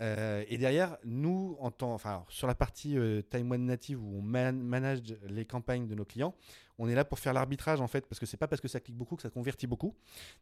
Euh, 0.00 0.44
et 0.48 0.58
derrière, 0.58 0.98
nous, 1.04 1.56
en 1.58 1.70
temps, 1.70 1.94
enfin, 1.94 2.24
sur 2.28 2.46
la 2.46 2.54
partie 2.54 2.98
euh, 2.98 3.22
Time 3.22 3.50
One 3.50 3.64
Native 3.64 4.02
où 4.02 4.18
on 4.18 4.22
manage 4.22 5.00
les 5.28 5.44
campagnes 5.44 5.86
de 5.86 5.94
nos 5.94 6.04
clients, 6.04 6.34
on 6.78 6.88
est 6.88 6.94
là 6.94 7.04
pour 7.04 7.18
faire 7.18 7.32
l'arbitrage 7.32 7.80
en 7.80 7.88
fait, 7.88 8.06
parce 8.06 8.18
que 8.18 8.26
c'est 8.26 8.36
pas 8.36 8.46
parce 8.46 8.60
que 8.60 8.68
ça 8.68 8.80
clique 8.80 8.96
beaucoup 8.96 9.16
que 9.16 9.22
ça 9.22 9.30
convertit 9.30 9.66
beaucoup. 9.66 9.94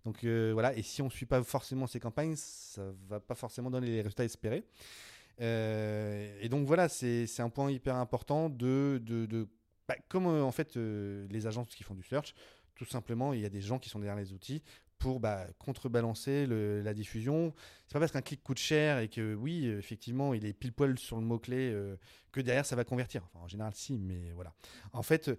Donc 0.05 0.25
euh, 0.25 0.51
voilà, 0.53 0.77
et 0.77 0.83
si 0.83 1.03
on 1.03 1.11
suit 1.11 1.27
pas 1.27 1.43
forcément 1.45 1.87
ces 1.87 2.01
campagnes, 2.01 2.35
ça 2.37 2.83
va 3.09 3.21
pas 3.21 3.37
forcément 3.37 3.71
donner 3.71 3.87
les 3.87 4.03
résultats 4.03 4.25
espérés. 4.25 4.65
et 5.39 6.49
donc 6.51 6.67
voilà, 6.67 6.89
c'est 6.89 7.41
un 7.41 7.51
point 7.51 7.71
hyper 7.71 7.95
important 7.97 8.49
de, 8.49 9.01
de, 9.05 9.27
de 9.27 9.49
bah, 9.87 9.97
comme 10.09 10.27
en 10.27 10.51
fait 10.51 10.75
les 10.77 11.47
agences 11.47 11.75
qui 11.75 11.85
font 11.85 11.95
du 11.95 12.03
search, 12.03 12.35
tout 12.75 12.85
simplement, 12.85 13.33
il 13.33 13.41
y 13.41 13.47
a 13.47 13.51
des 13.51 13.61
gens 13.61 13.79
qui 13.79 13.89
sont 13.89 14.01
derrière 14.01 14.17
les 14.17 14.33
outils 14.33 14.63
pour 14.99 15.21
bah, 15.21 15.47
contrebalancer 15.59 16.47
la 16.47 16.95
diffusion. 16.95 17.55
C'est 17.87 17.95
pas 17.95 18.01
parce 18.01 18.13
qu'un 18.13 18.23
clic 18.23 18.43
coûte 18.43 18.59
cher 18.59 18.99
et 18.99 19.09
que 19.09 19.35
oui, 19.35 19.67
effectivement, 19.67 20.35
il 20.35 20.47
est 20.47 20.53
pile 20.53 20.73
poil 20.73 20.99
sur 20.99 21.17
le 21.17 21.27
mot-clé 21.27 21.73
euh, 21.73 21.97
que 22.33 22.41
derrière 22.41 22.67
ça 22.67 22.77
va 22.77 22.85
convertir. 22.85 23.29
en 23.35 23.49
général, 23.49 23.73
si, 23.75 23.99
mais 23.99 24.33
voilà. 24.33 24.55
En 24.93 25.03
fait, 25.03 25.31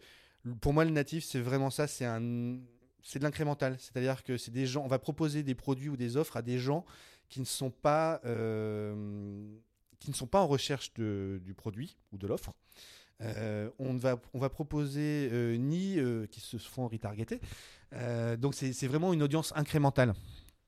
pour 0.62 0.74
moi, 0.74 0.86
le 0.86 0.92
natif, 0.92 1.24
c'est 1.24 1.40
vraiment 1.40 1.70
ça. 1.70 1.88
C'est 1.88 2.06
un, 2.06 2.60
c'est 3.04 3.20
de 3.20 3.24
l'incrémental. 3.24 3.78
C'est-à-dire 3.80 4.24
que 4.24 4.38
c'est 4.38 4.52
des 4.52 4.66
gens. 4.66 4.84
On 4.84 4.88
va 4.88 5.00
proposer 5.00 5.44
des 5.44 5.56
produits 5.56 5.90
ou 5.90 5.98
des 5.98 6.18
offres 6.18 6.38
à 6.38 6.42
des 6.42 6.60
gens 6.60 6.86
qui 7.30 7.40
ne 7.40 7.46
sont 7.46 7.72
pas, 7.72 8.20
euh, 8.26 9.58
qui 10.00 10.10
ne 10.10 10.16
sont 10.16 10.28
pas 10.28 10.42
en 10.42 10.48
recherche 10.48 10.94
de, 10.96 11.40
du 11.44 11.54
produit 11.54 11.98
ou 12.12 12.18
de 12.18 12.28
l'offre. 12.28 12.54
Euh, 13.22 13.70
on, 13.80 13.96
va, 13.96 14.20
on 14.34 14.40
va 14.40 14.50
proposer 14.50 15.58
ni 15.58 15.98
qui 16.30 16.42
se 16.42 16.58
font 16.58 16.88
retargeter, 16.88 17.40
euh, 17.94 18.36
donc 18.38 18.56
c'est 18.56 18.88
vraiment 18.88 19.14
une 19.14 19.24
audience 19.24 19.54
incrémentale, 19.56 20.14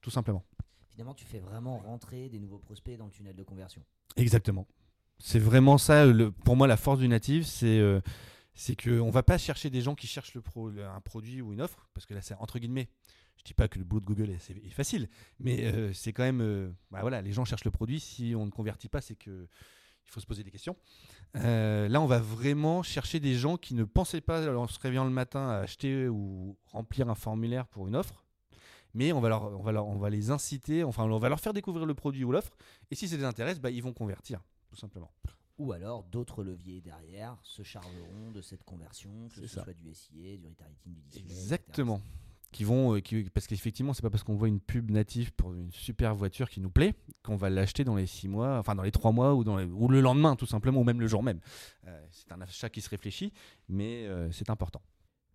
tout 0.02 0.10
simplement. 0.10 0.44
Finalement, 0.90 1.14
tu 1.14 1.26
fais 1.26 1.40
vraiment 1.40 1.78
rentrer 1.80 2.30
des 2.30 2.40
nouveaux 2.40 2.58
prospects 2.58 2.98
dans 2.98 3.06
le 3.06 3.12
tunnel 3.12 3.36
de 3.36 3.44
conversion. 3.44 3.84
Exactement. 4.16 4.68
C'est 5.20 5.40
vraiment 5.40 5.78
ça, 5.78 6.06
le, 6.06 6.32
pour 6.32 6.56
moi, 6.56 6.68
la 6.68 6.78
force 6.78 7.00
du 7.00 7.08
native, 7.08 7.44
c'est 7.44 7.80
euh, 7.80 8.02
c'est 8.54 8.76
qu'on 8.82 9.08
ne 9.08 9.12
va 9.12 9.24
pas 9.24 9.38
chercher 9.38 9.70
des 9.70 9.82
gens 9.82 9.94
qui 9.94 10.08
cherchent 10.08 10.34
le 10.34 10.42
pro, 10.42 10.70
un 10.70 11.02
produit 11.02 11.42
ou 11.42 11.54
une 11.54 11.62
offre, 11.62 11.88
parce 11.94 12.06
que 12.06 12.14
là, 12.14 12.22
c'est 12.22 12.36
entre 12.36 12.58
guillemets, 12.58 12.90
je 13.38 13.44
dis 13.44 13.54
pas 13.54 13.68
que 13.68 13.78
le 13.78 13.86
boulot 13.86 14.02
de 14.02 14.06
Google 14.06 14.32
est, 14.32 14.70
facile, 14.70 15.10
mais 15.40 15.66
euh, 15.66 15.94
c'est 15.94 16.14
quand 16.14 16.24
même, 16.24 16.74
bah 16.90 17.02
voilà, 17.02 17.22
les 17.22 17.34
gens 17.34 17.46
cherchent 17.46 17.66
le 17.66 17.72
produit, 17.72 18.00
si 18.00 18.34
on 18.36 18.46
ne 18.46 18.52
convertit 18.52 18.90
pas, 18.90 19.02
c'est 19.02 19.16
que 19.16 19.48
il 20.08 20.12
faut 20.14 20.20
se 20.20 20.26
poser 20.26 20.44
des 20.44 20.52
questions. 20.52 20.76
Euh, 21.36 21.88
là, 21.90 22.02
on 22.02 22.06
va 22.06 22.20
vraiment 22.20 22.82
chercher 22.82 23.20
des 23.20 23.36
gens 23.36 23.58
qui 23.58 23.74
ne 23.74 23.84
pensaient 23.84 24.22
pas, 24.22 24.56
en 24.56 24.68
se 24.68 24.80
réveillant 24.80 25.04
le 25.04 25.12
matin, 25.12 25.50
à 25.50 25.58
acheter 25.58 26.08
ou 26.08 26.58
remplir 26.72 27.10
un 27.10 27.16
formulaire 27.16 27.68
pour 27.68 27.88
une 27.88 27.96
offre. 27.96 28.24
Mais 28.94 29.12
on 29.12 29.20
va, 29.20 29.30
leur, 29.30 29.44
on, 29.60 29.62
va 29.62 29.84
on 29.84 29.98
va 29.98 30.10
les 30.10 30.32
inciter, 30.32 30.84
enfin, 30.84 31.04
on 31.04 31.20
va 31.20 31.30
leur 31.30 31.40
faire 31.40 31.54
découvrir 31.54 31.86
le 31.86 31.94
produit 31.94 32.24
ou 32.24 32.32
l'offre. 32.32 32.56
Et 32.90 32.96
si 32.96 33.08
ça 33.08 33.18
les 33.18 33.26
intéresse, 33.26 33.60
bah, 33.60 33.70
ils 33.70 33.84
vont 33.84 33.94
convertir, 33.94 34.42
tout 34.70 34.78
simplement. 34.78 35.12
Ou 35.58 35.72
alors 35.72 36.04
d'autres 36.04 36.44
leviers 36.44 36.82
derrière 36.82 37.38
se 37.44 37.64
chargeront 37.64 38.32
de 38.32 38.42
cette 38.42 38.64
conversion, 38.64 39.28
que 39.30 39.36
ce 39.36 39.48
soit 39.48 39.74
du 39.74 39.94
SIA, 39.94 40.38
du 40.38 40.48
retargeting, 40.48 40.94
du 40.94 41.02
display. 41.02 41.22
Exactement 41.22 42.02
qui 42.52 42.64
vont, 42.64 42.96
euh, 42.96 43.02
parce 43.34 43.48
qu'effectivement, 43.48 43.94
c'est 43.94 44.02
pas 44.02 44.10
parce 44.10 44.24
qu'on 44.24 44.36
voit 44.36 44.48
une 44.48 44.60
pub 44.60 44.90
native 44.90 45.34
pour 45.34 45.54
une 45.54 45.72
super 45.72 46.16
voiture 46.16 46.50
qui 46.50 46.62
nous 46.62 46.70
plaît 46.70 46.96
qu'on 47.24 47.36
va 47.36 47.50
l'acheter 47.50 47.84
dans 47.84 47.96
les 47.96 48.08
six 48.08 48.28
mois, 48.28 48.58
enfin 48.58 48.76
dans 48.76 48.84
les 48.84 48.92
trois 48.92 49.12
mois 49.12 49.36
ou, 49.36 49.44
dans 49.44 49.62
ou 49.62 49.88
le 49.88 50.02
lendemain 50.02 50.36
tout 50.36 50.46
simplement, 50.46 50.82
ou 50.82 50.84
même 50.84 51.02
le 51.02 51.08
jour 51.08 51.24
même. 51.24 51.40
Euh, 51.88 52.06
c'est 52.12 52.32
un 52.32 52.42
achat 52.42 52.70
qui 52.70 52.82
se 52.82 52.90
réfléchit, 52.90 53.34
mais 53.68 54.06
euh, 54.06 54.32
c'est 54.32 54.50
important. 54.50 54.82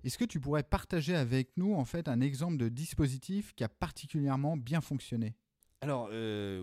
Est-ce 0.05 0.19
que 0.19 0.25
tu 0.25 0.41
pourrais 0.41 0.65
partager 0.65 1.15
avec 1.15 1.57
nous 1.57 1.75
en 1.75 1.85
fait 1.85 2.09
un 2.09 2.21
exemple 2.21 2.57
de 2.57 2.69
dispositif 2.69 3.55
qui 3.55 3.63
a 3.63 3.69
particulièrement 3.69 4.57
bien 4.57 4.81
fonctionné? 4.81 5.37
Alors 5.83 6.09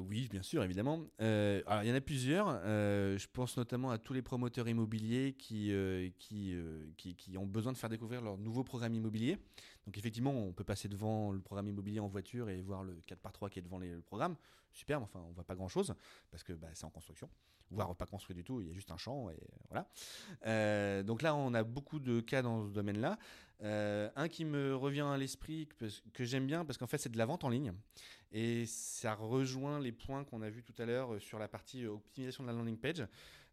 oui, 0.07 0.27
bien 0.31 0.41
sûr, 0.41 0.63
évidemment. 0.63 1.05
alors, 1.19 1.83
il 1.83 1.89
y 1.89 1.91
en 1.91 1.95
a 1.95 2.01
plusieurs. 2.01 2.47
je 2.63 3.27
pense 3.31 3.57
notamment 3.57 3.91
à 3.91 3.97
tous 3.97 4.13
les 4.13 4.21
promoteurs 4.21 4.67
immobiliers 4.67 5.35
qui, 5.37 5.71
qui, 6.17 6.55
qui, 6.97 7.37
ont 7.37 7.45
besoin 7.45 7.71
de 7.71 7.77
faire 7.77 7.89
découvrir 7.89 8.21
leur 8.21 8.37
nouveau 8.37 8.63
programme 8.63 8.95
immobilier. 8.95 9.37
Donc 9.85 9.97
effectivement, 9.97 10.31
on 10.31 10.53
peut 10.53 10.63
passer 10.63 10.87
devant 10.87 11.31
le 11.31 11.39
programme 11.39 11.67
immobilier 11.67 11.99
en 11.99 12.07
voiture 12.07 12.49
et 12.49 12.61
voir 12.61 12.83
le 12.83 13.01
4 13.05 13.19
par 13.19 13.31
3 13.31 13.49
qui 13.49 13.59
est 13.59 13.61
devant 13.61 13.79
le 13.79 14.01
programme. 14.01 14.35
Super, 14.71 14.99
mais 14.99 15.05
enfin, 15.05 15.19
on 15.27 15.31
voit 15.31 15.43
pas 15.43 15.55
grand-chose 15.55 15.93
parce 16.31 16.43
que 16.43 16.53
bah, 16.53 16.67
c'est 16.73 16.85
en 16.85 16.89
construction. 16.89 17.29
Voire 17.71 17.95
pas 17.95 18.07
construit 18.07 18.35
du 18.35 18.43
tout, 18.43 18.61
il 18.61 18.67
y 18.67 18.69
a 18.71 18.73
juste 18.73 18.89
un 18.89 18.97
champ 18.97 19.29
et 19.29 19.37
voilà. 19.69 19.87
Euh, 20.47 21.03
donc 21.03 21.21
là, 21.21 21.35
on 21.35 21.53
a 21.53 21.63
beaucoup 21.63 21.99
de 21.99 22.19
cas 22.19 22.41
dans 22.41 22.67
ce 22.67 22.71
domaine-là. 22.71 23.19
Euh, 23.61 24.09
un 24.15 24.27
qui 24.27 24.45
me 24.45 24.75
revient 24.75 25.01
à 25.01 25.17
l'esprit 25.17 25.67
que, 25.77 25.85
que 26.13 26.23
j'aime 26.23 26.47
bien 26.47 26.65
parce 26.65 26.77
qu'en 26.77 26.87
fait, 26.87 26.97
c'est 26.97 27.11
de 27.11 27.17
la 27.17 27.25
vente 27.25 27.43
en 27.43 27.49
ligne 27.49 27.73
et 28.31 28.65
ça 28.65 29.15
rejoint 29.15 29.79
les 29.79 29.91
points 29.91 30.23
qu'on 30.23 30.41
a 30.41 30.49
vus 30.49 30.63
tout 30.63 30.79
à 30.81 30.85
l'heure 30.85 31.21
sur 31.21 31.39
la 31.39 31.47
partie 31.47 31.85
optimisation 31.85 32.43
de 32.43 32.49
la 32.49 32.55
landing 32.55 32.77
page. 32.77 33.05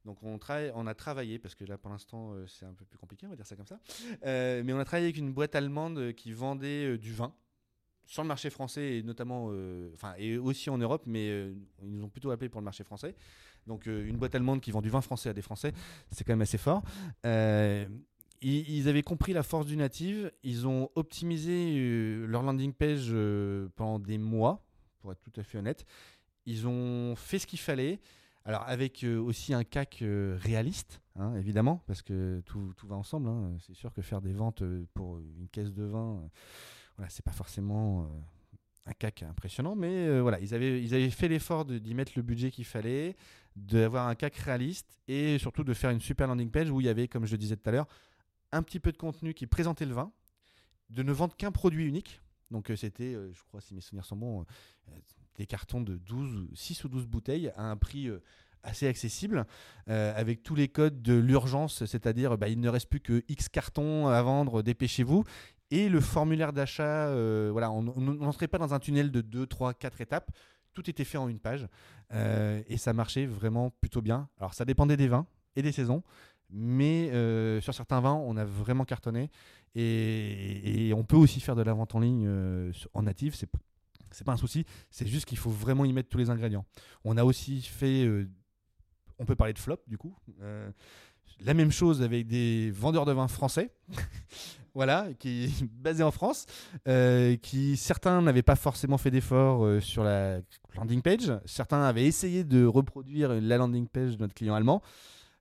Donc 0.04 0.18
on, 0.22 0.38
a 0.86 0.94
travaillé, 0.94 1.40
parce 1.40 1.56
que 1.56 1.64
là 1.64 1.76
pour 1.78 1.90
l'instant 1.90 2.32
euh, 2.32 2.46
c'est 2.46 2.64
un 2.64 2.74
peu 2.74 2.84
plus 2.84 2.96
compliqué, 2.96 3.26
on 3.26 3.30
va 3.30 3.34
dire 3.34 3.46
ça 3.46 3.56
comme 3.56 3.66
ça, 3.66 3.80
euh, 4.24 4.62
mais 4.64 4.72
on 4.72 4.78
a 4.78 4.84
travaillé 4.84 5.06
avec 5.06 5.16
une 5.16 5.32
boîte 5.32 5.56
allemande 5.56 5.98
euh, 5.98 6.12
qui 6.12 6.30
vendait 6.32 6.96
du 6.96 7.12
vin 7.12 7.34
sur 8.04 8.22
le 8.22 8.28
marché 8.28 8.48
français 8.50 8.98
et 8.98 9.02
notamment, 9.02 9.50
enfin 9.94 10.14
et 10.16 10.38
aussi 10.38 10.70
en 10.70 10.78
Europe, 10.78 11.02
mais 11.06 11.26
ils 11.82 11.90
nous 11.90 12.04
ont 12.04 12.08
plutôt 12.08 12.30
appelé 12.30 12.48
pour 12.48 12.60
le 12.60 12.64
marché 12.64 12.84
français. 12.84 13.16
Donc 13.66 13.86
une 13.86 14.16
boîte 14.16 14.36
allemande 14.36 14.60
qui 14.60 14.70
vend 14.70 14.80
du 14.80 14.90
vin 14.90 15.00
français 15.00 15.28
à 15.28 15.32
des 15.32 15.42
Français, 15.42 15.72
c'est 16.12 16.22
quand 16.22 16.32
même 16.32 16.42
assez 16.42 16.56
fort. 16.56 16.84
ils, 18.42 18.88
avaient 18.88 19.02
compris 19.02 19.32
la 19.32 19.42
force 19.42 19.66
du 19.66 19.76
native. 19.76 20.30
Ils 20.44 20.66
ont 20.66 20.90
optimisé 20.94 21.74
euh, 21.78 22.26
leur 22.26 22.42
landing 22.42 22.72
page 22.72 23.08
euh, 23.10 23.68
pendant 23.76 23.98
des 23.98 24.18
mois, 24.18 24.65
pour 25.06 25.12
être 25.12 25.20
tout 25.20 25.40
à 25.40 25.44
fait 25.44 25.58
honnête. 25.58 25.86
Ils 26.46 26.66
ont 26.66 27.14
fait 27.14 27.38
ce 27.38 27.46
qu'il 27.46 27.60
fallait. 27.60 28.00
Avec 28.44 29.02
euh, 29.02 29.18
aussi 29.18 29.52
un 29.54 29.64
CAC 29.64 30.04
réaliste, 30.04 31.00
hein, 31.16 31.34
évidemment, 31.34 31.82
parce 31.88 32.00
que 32.00 32.40
tout, 32.46 32.72
va 32.84 32.94
ensemble. 32.94 33.28
Hein. 33.28 33.56
C'est 33.66 33.74
sûr 33.74 33.92
que 33.92 34.02
faire 34.02 34.20
des 34.20 34.32
ventes 34.32 34.62
pour 34.94 35.18
une 35.18 35.48
caisse 35.48 35.72
de 35.72 35.82
vin, 35.82 36.22
voilà, 36.96 37.10
c'est 37.10 37.24
pas 37.24 37.32
forcément 37.32 38.08
un 38.84 38.92
CAC 38.92 39.24
impressionnant, 39.24 39.74
mais 39.74 40.20
voilà, 40.20 40.38
ils 40.38 40.54
avaient, 40.54 40.80
ils 40.80 40.94
avaient 40.94 41.10
fait 41.10 41.26
l'effort 41.26 41.64
d'y 41.64 41.94
mettre 41.94 42.12
le 42.14 42.22
budget 42.22 42.52
qu'il 42.52 42.66
fallait, 42.66 43.16
d'avoir 43.56 44.06
un 44.06 44.14
CAC 44.14 44.36
réaliste 44.36 45.00
et 45.08 45.38
surtout 45.40 45.64
de 45.64 45.74
faire 45.74 45.90
une 45.90 46.00
super 46.00 46.28
landing 46.28 46.52
page 46.52 46.70
où 46.70 46.80
il 46.80 46.86
y 46.86 46.88
avait, 46.88 47.08
comme 47.08 47.26
je 47.26 47.32
le 47.32 47.38
disais 47.38 47.56
tout 47.56 47.68
à 47.68 47.72
l'heure, 47.72 47.88
un 48.52 48.62
petit 48.62 48.78
peu 48.78 48.92
de 48.92 48.96
contenu 48.96 49.34
qui 49.34 49.48
présentait 49.48 49.86
le 49.86 49.94
vin, 49.94 50.12
de 50.90 51.02
ne 51.02 51.10
vendre 51.10 51.34
qu'un 51.34 51.50
produit 51.50 51.84
unique. 51.84 52.20
Donc 52.50 52.70
euh, 52.70 52.76
c'était, 52.76 53.14
euh, 53.14 53.32
je 53.32 53.42
crois, 53.44 53.60
si 53.60 53.74
mes 53.74 53.80
souvenirs 53.80 54.04
sont 54.04 54.16
bons, 54.16 54.42
euh, 54.42 54.92
des 55.36 55.46
cartons 55.46 55.80
de 55.80 55.96
12, 55.96 56.48
6 56.54 56.84
ou 56.84 56.88
12 56.88 57.06
bouteilles 57.06 57.52
à 57.56 57.62
un 57.70 57.76
prix 57.76 58.08
assez 58.62 58.88
accessible, 58.88 59.46
avec 59.86 60.42
tous 60.42 60.54
les 60.54 60.66
codes 60.68 61.02
de 61.02 61.12
l'urgence, 61.14 61.84
c'est-à-dire 61.84 62.38
bah, 62.38 62.48
il 62.48 62.58
ne 62.58 62.70
reste 62.70 62.88
plus 62.88 63.00
que 63.00 63.22
X 63.28 63.48
cartons 63.50 64.08
à 64.08 64.22
vendre, 64.22 64.62
dépêchez-vous. 64.62 65.24
Et 65.70 65.90
le 65.90 66.00
formulaire 66.00 66.54
d'achat, 66.54 67.12
voilà, 67.50 67.70
on 67.70 67.82
n'entrait 67.82 68.48
pas 68.48 68.56
dans 68.56 68.72
un 68.72 68.78
tunnel 68.78 69.10
de 69.10 69.20
2, 69.20 69.46
3, 69.46 69.74
4 69.74 70.00
étapes. 70.00 70.30
Tout 70.72 70.88
était 70.88 71.04
fait 71.04 71.18
en 71.18 71.28
une 71.28 71.38
page. 71.38 71.68
et 72.14 72.78
ça 72.78 72.94
marchait 72.94 73.26
vraiment 73.26 73.70
plutôt 73.82 74.00
bien. 74.00 74.30
Alors 74.38 74.54
ça 74.54 74.64
dépendait 74.64 74.96
des 74.96 75.08
vins 75.08 75.26
et 75.54 75.60
des 75.60 75.72
saisons. 75.72 76.02
Mais 76.50 77.10
euh, 77.12 77.60
sur 77.60 77.74
certains 77.74 78.00
vins, 78.00 78.14
on 78.14 78.36
a 78.36 78.44
vraiment 78.44 78.84
cartonné. 78.84 79.30
Et, 79.74 80.92
on 80.96 81.04
peut 81.04 81.16
aussi 81.16 81.40
faire 81.40 81.54
de 81.54 81.62
la 81.62 81.74
vente 81.74 81.94
en 81.94 82.00
ligne 82.00 82.24
euh, 82.26 82.72
en 82.94 83.02
native. 83.02 83.34
C'est 83.34 83.48
c'est 84.12 84.24
pas 84.24 84.32
un 84.32 84.36
souci. 84.36 84.64
C'est 84.90 85.06
juste 85.06 85.26
qu'il 85.26 85.36
faut 85.36 85.50
vraiment 85.50 85.84
y 85.84 85.92
mettre 85.92 86.08
tous 86.08 86.18
les 86.18 86.30
ingrédients. 86.30 86.64
On 87.04 87.16
a 87.16 87.24
aussi 87.24 87.60
fait. 87.60 88.04
Euh, 88.04 88.28
on 89.18 89.26
peut 89.26 89.34
parler 89.34 89.52
de 89.52 89.58
flop 89.58 89.78
du 89.86 89.98
coup. 89.98 90.14
la 91.40 91.54
même 91.54 91.72
chose 91.72 92.02
avec 92.02 92.26
des 92.26 92.70
vendeurs 92.70 93.04
de 93.04 93.12
vins 93.12 93.28
français. 93.28 93.74
voilà, 94.74 95.08
qui 95.18 95.44
est 95.44 95.64
basé 95.64 96.02
en 96.02 96.10
France, 96.10 96.46
qui 97.42 97.76
certains 97.76 98.22
n'avaient 98.22 98.42
pas 98.42 98.56
forcément 98.56 98.98
fait 98.98 99.10
d'efforts 99.10 99.82
sur 99.82 100.04
la 100.04 100.40
landing 100.76 101.02
page, 101.02 101.32
certains 101.44 101.82
avaient 101.82 102.04
essayé 102.04 102.44
de 102.44 102.64
reproduire 102.64 103.30
la 103.40 103.56
landing 103.56 103.88
page 103.88 104.16
de 104.16 104.22
notre 104.22 104.34
client 104.34 104.54
allemand, 104.54 104.82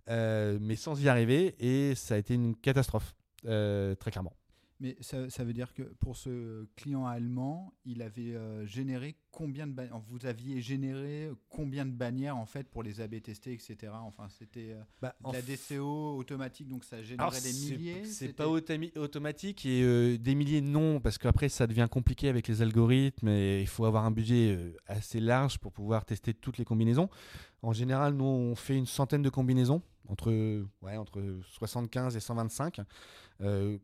euh, 0.10 0.58
mais 0.62 0.76
sans 0.76 1.02
y 1.02 1.10
arriver, 1.10 1.56
et 1.60 1.96
ça 1.96 2.15
a 2.15 2.18
été 2.18 2.36
une 2.36 2.56
catastrophe, 2.56 3.15
euh, 3.46 3.96
très 3.96 4.12
clairement. 4.12 4.34
Mais 4.82 4.98
ça, 5.00 5.30
ça, 5.30 5.46
veut 5.46 5.54
dire 5.54 5.74
que 5.74 5.84
pour 5.84 6.18
ce 6.18 6.65
client 6.76 7.08
allemand, 7.08 7.74
il 7.86 8.02
avait 8.02 8.36
euh, 8.36 8.65
généré 8.65 9.15
combien 9.32 9.68
de 9.68 9.72
bannières 9.72 10.02
Vous 10.10 10.26
aviez 10.26 10.62
généré 10.62 11.32
combien 11.48 11.86
de 11.86 11.91
bannières 11.91 12.36
en 12.36 12.46
fait 12.46 12.68
pour 12.68 12.84
les 12.84 13.00
AB 13.00 13.22
tester, 13.22 13.54
etc. 13.54 13.94
Enfin, 13.94 14.28
c'était 14.28 14.76
bah, 15.02 15.15
la 15.32 15.41
DCO 15.41 16.18
automatique, 16.18 16.68
donc 16.68 16.84
ça 16.84 17.02
générait 17.02 17.39
des 17.39 17.54
milliers. 17.54 18.04
C'est 18.04 18.34
pas 18.34 18.50
automatique 18.50 19.65
et 19.65 20.18
des 20.18 20.36
milliers 20.36 20.60
non, 20.60 21.00
parce 21.00 21.18
qu'après 21.18 21.48
ça 21.48 21.68
devient 21.68 21.88
compliqué 21.89 22.28
avec 22.28 22.50
les 22.50 22.62
algorithmes 22.62 23.30
et 23.30 23.62
il 23.62 23.68
faut 23.68 23.86
avoir 23.86 24.04
un 24.04 24.12
budget 24.12 24.76
assez 24.88 25.22
large 25.22 25.58
pour 25.58 25.72
pouvoir 25.72 26.04
tester 26.04 26.34
toutes 26.34 26.58
les 26.58 26.65
combinaisons. 26.65 27.10
En 27.62 27.72
général, 27.72 28.13
nous 28.13 28.26
on 28.26 28.56
fait 28.56 28.76
une 28.76 28.88
centaine 28.88 29.22
de 29.22 29.30
combinaisons 29.30 29.82
entre, 30.08 30.65
ouais, 30.82 30.98
entre 30.98 31.22
75 31.50 32.15
et 32.15 32.20
125. 32.20 32.82
Euh, 33.41 33.78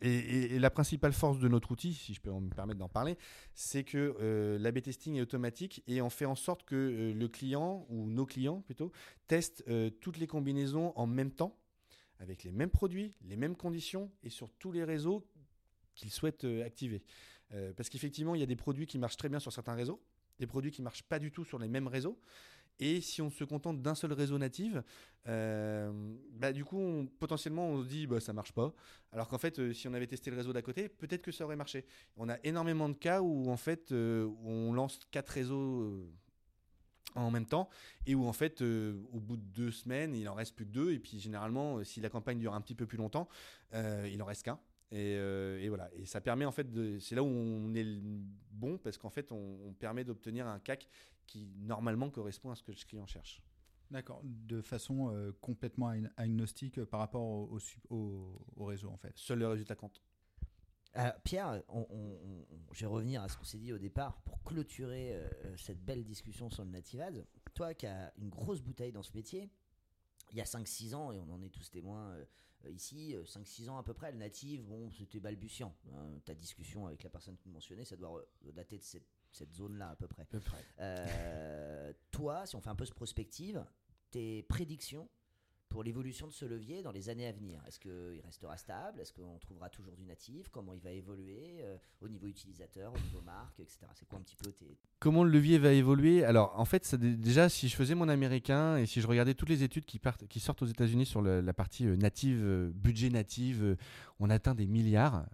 et, 0.00 0.58
la 0.58 0.70
principale 0.70 1.12
force 1.12 1.38
de 1.38 1.48
notre 1.48 1.70
outil, 1.72 1.92
si 1.92 2.14
je 2.14 2.20
peux 2.20 2.30
me 2.30 2.48
permettre 2.48 2.78
d'en 2.78 2.88
parler, 2.88 3.18
c'est 3.54 3.84
que 3.84 4.16
euh, 4.20 4.58
l'AB 4.58 4.80
testing 4.80 5.16
est 5.16 5.20
automatique 5.20 5.82
et 5.86 6.00
on 6.00 6.10
fait 6.10 6.24
en 6.24 6.36
sorte 6.36 6.64
que 6.64 6.74
euh, 6.74 7.12
le 7.12 7.28
client, 7.28 7.86
ou 7.90 8.08
nos 8.08 8.24
clients 8.24 8.62
plutôt, 8.62 8.92
testent 9.26 9.64
toutes 10.00 10.18
les 10.18 10.26
combinaisons 10.26 10.92
en 10.96 11.06
même 11.06 11.32
temps, 11.32 11.56
avec 12.20 12.44
les 12.44 12.52
mêmes 12.52 12.70
produits, 12.70 13.14
les 13.22 13.36
mêmes 13.36 13.56
conditions 13.56 14.10
et 14.22 14.30
sur 14.30 14.50
tous 14.58 14.72
les 14.72 14.84
réseaux 14.84 15.26
qu'ils 15.94 16.10
souhaitent 16.10 16.46
activer. 16.64 17.02
parce 17.76 17.88
qu'effectivement, 17.88 18.34
il 18.34 18.40
y 18.40 18.44
a 18.44 18.46
des 18.46 18.56
produits 18.56 18.86
qui 18.86 18.98
marchent 18.98 19.16
très 19.16 19.28
bien 19.28 19.40
sur 19.40 19.52
certains 19.52 19.74
réseaux, 19.74 20.00
des 20.38 20.46
produits 20.46 20.70
qui 20.70 20.82
marchent 20.82 21.02
pas 21.02 21.18
du 21.18 21.30
tout 21.30 21.44
sur 21.44 21.58
les 21.58 21.68
mêmes 21.68 21.88
réseaux. 21.88 22.18
Et 22.80 23.00
si 23.00 23.20
on 23.22 23.30
se 23.30 23.44
contente 23.44 23.82
d'un 23.82 23.94
seul 23.94 24.12
réseau 24.12 24.38
natif, 24.38 24.76
euh, 25.26 25.90
bah, 26.32 26.52
du 26.52 26.64
coup, 26.64 27.08
potentiellement, 27.18 27.68
on 27.68 27.82
se 27.82 27.88
dit 27.88 28.06
bah, 28.06 28.20
ça 28.20 28.32
marche 28.32 28.52
pas. 28.52 28.72
Alors 29.12 29.28
qu'en 29.28 29.38
fait, 29.38 29.58
euh, 29.58 29.72
si 29.72 29.88
on 29.88 29.94
avait 29.94 30.06
testé 30.06 30.30
le 30.30 30.36
réseau 30.36 30.52
d'à 30.52 30.62
côté, 30.62 30.88
peut-être 30.88 31.22
que 31.22 31.32
ça 31.32 31.44
aurait 31.44 31.56
marché. 31.56 31.84
On 32.16 32.28
a 32.28 32.38
énormément 32.44 32.88
de 32.88 32.94
cas 32.94 33.20
où 33.20 33.50
en 33.50 33.56
fait, 33.56 33.92
euh, 33.92 34.28
on 34.44 34.72
lance 34.72 35.00
quatre 35.10 35.30
réseaux 35.30 36.08
en 37.14 37.30
même 37.30 37.46
temps 37.46 37.68
et 38.06 38.14
où 38.14 38.26
en 38.26 38.32
fait, 38.32 38.62
au 38.62 39.20
bout 39.20 39.36
de 39.36 39.42
deux 39.42 39.70
semaines, 39.72 40.14
il 40.14 40.28
en 40.28 40.34
reste 40.34 40.54
plus 40.54 40.66
que 40.66 40.70
deux. 40.70 40.92
Et 40.92 40.98
puis 40.98 41.18
généralement, 41.18 41.82
si 41.82 42.00
la 42.00 42.10
campagne 42.10 42.38
dure 42.38 42.54
un 42.54 42.60
petit 42.60 42.74
peu 42.76 42.86
plus 42.86 42.98
longtemps, 42.98 43.28
il 43.72 44.22
en 44.22 44.26
reste 44.26 44.44
qu'un. 44.44 44.60
Et, 44.92 45.68
voilà. 45.68 45.90
Et 45.96 46.06
ça 46.06 46.20
permet 46.20 46.44
en 46.44 46.52
fait. 46.52 46.68
C'est 47.00 47.16
là 47.16 47.22
où 47.24 47.26
on 47.26 47.74
est 47.74 47.84
bon 48.52 48.78
parce 48.78 48.98
qu'en 48.98 49.10
fait, 49.10 49.32
on 49.32 49.74
permet 49.80 50.04
d'obtenir 50.04 50.46
un 50.46 50.60
CAC 50.60 50.88
qui 51.28 51.52
normalement 51.58 52.10
correspond 52.10 52.50
à 52.50 52.56
ce 52.56 52.64
que 52.64 52.72
le 52.72 52.76
client 52.76 53.06
cherche. 53.06 53.40
D'accord, 53.90 54.20
de 54.24 54.60
façon 54.60 55.10
euh, 55.10 55.32
complètement 55.40 55.94
agnostique 56.16 56.82
par 56.84 57.00
rapport 57.00 57.22
au, 57.22 57.58
au, 57.90 58.64
réseau 58.64 58.90
en 58.90 58.96
fait. 58.96 59.12
Seul 59.16 59.38
le 59.38 59.48
résultat 59.48 59.76
compte. 59.76 60.02
Euh, 60.96 61.10
Pierre, 61.22 61.62
je 62.72 62.80
vais 62.80 62.86
revenir 62.86 63.22
à 63.22 63.28
ce 63.28 63.36
qu'on 63.36 63.44
s'est 63.44 63.58
dit 63.58 63.72
au 63.72 63.78
départ 63.78 64.20
pour 64.22 64.42
clôturer 64.42 65.14
euh, 65.14 65.56
cette 65.56 65.82
belle 65.84 66.04
discussion 66.04 66.50
sur 66.50 66.64
le 66.64 66.70
Native 66.70 67.00
Ads. 67.00 67.24
Toi 67.54 67.72
qui 67.74 67.86
as 67.86 68.12
une 68.18 68.28
grosse 68.28 68.60
bouteille 68.60 68.92
dans 68.92 69.02
ce 69.02 69.12
métier, 69.14 69.50
il 70.32 70.36
y 70.36 70.40
a 70.40 70.44
5-6 70.44 70.94
ans, 70.94 71.12
et 71.12 71.18
on 71.18 71.30
en 71.30 71.40
est 71.42 71.50
tous 71.50 71.70
témoins 71.70 72.14
ici, 72.68 73.14
5-6 73.24 73.70
ans 73.70 73.78
à 73.78 73.82
peu 73.82 73.94
près, 73.94 74.12
le 74.12 74.18
native, 74.18 74.64
bon, 74.64 74.90
c'était 74.90 75.20
balbutiant. 75.20 75.74
Hein. 75.94 76.18
ta 76.26 76.34
discussion 76.34 76.86
avec 76.86 77.02
la 77.02 77.08
personne 77.08 77.36
que 77.36 77.42
tu 77.42 77.48
mentionnais, 77.48 77.84
ça 77.84 77.96
doit 77.96 78.22
dater 78.52 78.76
de 78.76 78.82
cette 78.82 79.08
cette 79.32 79.54
zone-là 79.54 79.90
à 79.90 79.96
peu 79.96 80.06
près. 80.06 80.26
Euh, 80.80 81.92
toi, 82.10 82.46
si 82.46 82.56
on 82.56 82.60
fait 82.60 82.70
un 82.70 82.76
peu 82.76 82.84
ce 82.84 82.92
prospective, 82.92 83.64
tes 84.10 84.42
prédictions 84.44 85.08
pour 85.68 85.82
l'évolution 85.82 86.26
de 86.26 86.32
ce 86.32 86.44
levier 86.44 86.82
dans 86.82 86.92
les 86.92 87.08
années 87.08 87.26
à 87.26 87.32
venir? 87.32 87.62
Est-ce 87.66 87.78
qu'il 87.78 88.20
restera 88.24 88.56
stable? 88.56 89.00
Est-ce 89.00 89.12
qu'on 89.12 89.38
trouvera 89.38 89.68
toujours 89.68 89.96
du 89.96 90.04
natif? 90.04 90.48
Comment 90.48 90.72
il 90.72 90.80
va 90.80 90.90
évoluer 90.90 91.58
euh, 91.60 91.76
au 92.00 92.08
niveau 92.08 92.26
utilisateur, 92.26 92.92
au 92.92 92.98
niveau 92.98 93.20
marque, 93.22 93.60
etc. 93.60 93.78
C'est 93.94 94.08
quoi 94.08 94.18
un 94.18 94.22
petit 94.22 94.36
peu. 94.36 94.52
Comment 94.98 95.24
le 95.24 95.30
levier 95.30 95.58
va 95.58 95.72
évoluer? 95.72 96.24
Alors, 96.24 96.58
en 96.58 96.64
fait, 96.64 96.94
déjà, 96.94 97.48
si 97.48 97.68
je 97.68 97.76
faisais 97.76 97.94
mon 97.94 98.08
américain 98.08 98.76
et 98.76 98.86
si 98.86 99.00
je 99.00 99.06
regardais 99.06 99.34
toutes 99.34 99.48
les 99.48 99.62
études 99.62 99.84
qui, 99.84 99.98
partent, 99.98 100.26
qui 100.26 100.40
sortent 100.40 100.62
aux 100.62 100.66
États-Unis 100.66 101.06
sur 101.06 101.22
la 101.22 101.52
partie 101.52 101.86
euh, 101.86 101.96
native, 101.96 102.40
euh, 102.42 102.70
budget 102.74 103.10
native, 103.10 103.76
on 104.20 104.30
atteint 104.30 104.54
des 104.54 104.66
milliards 104.66 105.26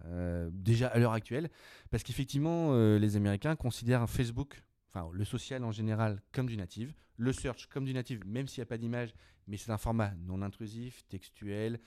déjà 0.51 0.87
à 0.89 0.99
l'heure 0.99 1.13
actuelle. 1.13 1.49
Parce 1.89 2.03
qu'effectivement, 2.03 2.75
les 2.97 3.15
Américains 3.15 3.55
considèrent 3.55 4.07
Facebook 4.07 4.61
Le 5.11 5.25
social 5.25 5.63
en 5.63 5.71
général 5.71 6.21
comme 6.31 6.47
du 6.47 6.57
native, 6.57 6.93
le 7.17 7.33
search 7.33 7.67
comme 7.67 7.85
du 7.85 7.93
native, 7.93 8.25
même 8.25 8.47
s'il 8.47 8.61
n'y 8.61 8.63
a 8.63 8.67
pas 8.67 8.77
d'image, 8.77 9.13
mais 9.47 9.57
c'est 9.57 9.71
un 9.71 9.77
format 9.77 10.13
non 10.25 10.41
intrusif, 10.41 11.05
textuel, 11.07 11.79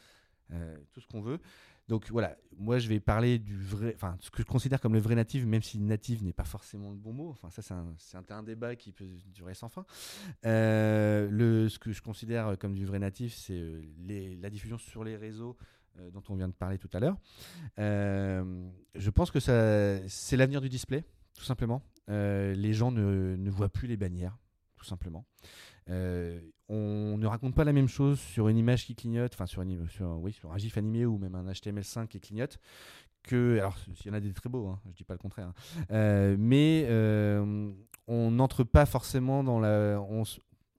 euh, 0.52 0.76
tout 0.92 1.00
ce 1.00 1.06
qu'on 1.06 1.20
veut. 1.20 1.40
Donc 1.88 2.10
voilà, 2.10 2.36
moi 2.58 2.78
je 2.78 2.88
vais 2.88 3.00
parler 3.00 3.38
du 3.38 3.56
vrai, 3.56 3.92
enfin 3.94 4.16
ce 4.20 4.30
que 4.30 4.42
je 4.42 4.46
considère 4.46 4.78
comme 4.80 4.92
le 4.92 5.00
vrai 5.00 5.14
native, 5.14 5.46
même 5.46 5.62
si 5.62 5.78
native 5.78 6.22
n'est 6.22 6.34
pas 6.34 6.44
forcément 6.44 6.90
le 6.90 6.96
bon 6.96 7.12
mot. 7.12 7.30
Enfin 7.30 7.48
ça 7.50 7.62
c'est 7.62 7.72
un, 7.72 8.24
un, 8.28 8.42
débat 8.42 8.76
qui 8.76 8.92
peut 8.92 9.06
durer 9.32 9.54
sans 9.54 9.70
fin. 9.70 9.86
Euh, 10.44 11.28
le, 11.30 11.68
ce 11.68 11.78
que 11.78 11.92
je 11.92 12.02
considère 12.02 12.58
comme 12.58 12.74
du 12.74 12.84
vrai 12.84 12.98
natif, 12.98 13.34
c'est 13.34 13.58
euh, 13.58 13.82
la 14.40 14.50
diffusion 14.50 14.76
sur 14.76 15.02
les 15.04 15.16
réseaux 15.16 15.56
dont 16.12 16.22
on 16.28 16.36
vient 16.36 16.46
de 16.46 16.52
parler 16.52 16.78
tout 16.78 16.90
à 16.92 17.00
l'heure. 17.00 17.16
je 17.76 19.10
pense 19.10 19.32
que 19.32 19.40
c'est 19.40 20.36
l'avenir 20.36 20.60
du 20.60 20.68
display, 20.68 21.02
tout 21.34 21.42
simplement. 21.42 21.82
Les 22.08 22.72
gens 22.74 22.90
ne, 22.90 23.50
voient 23.50 23.68
plus 23.68 23.88
les 23.88 23.96
bannières, 23.96 24.38
tout 24.76 24.84
simplement. 24.84 25.24
Euh, 25.90 26.40
on 26.68 27.16
ne 27.16 27.26
raconte 27.26 27.54
pas 27.54 27.64
la 27.64 27.72
même 27.72 27.88
chose 27.88 28.20
sur 28.20 28.48
une 28.48 28.58
image 28.58 28.84
qui 28.84 28.94
clignote, 28.94 29.32
enfin 29.32 29.46
sur, 29.46 29.64
oui, 30.20 30.32
sur 30.32 30.52
un 30.52 30.58
GIF 30.58 30.76
animé 30.76 31.06
ou 31.06 31.16
même 31.16 31.34
un 31.34 31.50
HTML5 31.50 32.08
qui 32.08 32.20
clignote, 32.20 32.58
que, 33.22 33.58
alors 33.58 33.76
il 33.88 34.06
y 34.06 34.10
en 34.10 34.14
a 34.14 34.20
des 34.20 34.32
très 34.32 34.50
beaux, 34.50 34.68
hein, 34.68 34.80
je 34.90 34.96
dis 34.96 35.04
pas 35.04 35.14
le 35.14 35.18
contraire, 35.18 35.48
hein. 35.48 35.84
euh, 35.90 36.36
mais 36.38 36.84
euh, 36.88 37.70
on 38.06 38.30
n'entre 38.30 38.64
pas 38.64 38.84
forcément 38.84 39.42
dans 39.42 39.60
la, 39.60 39.98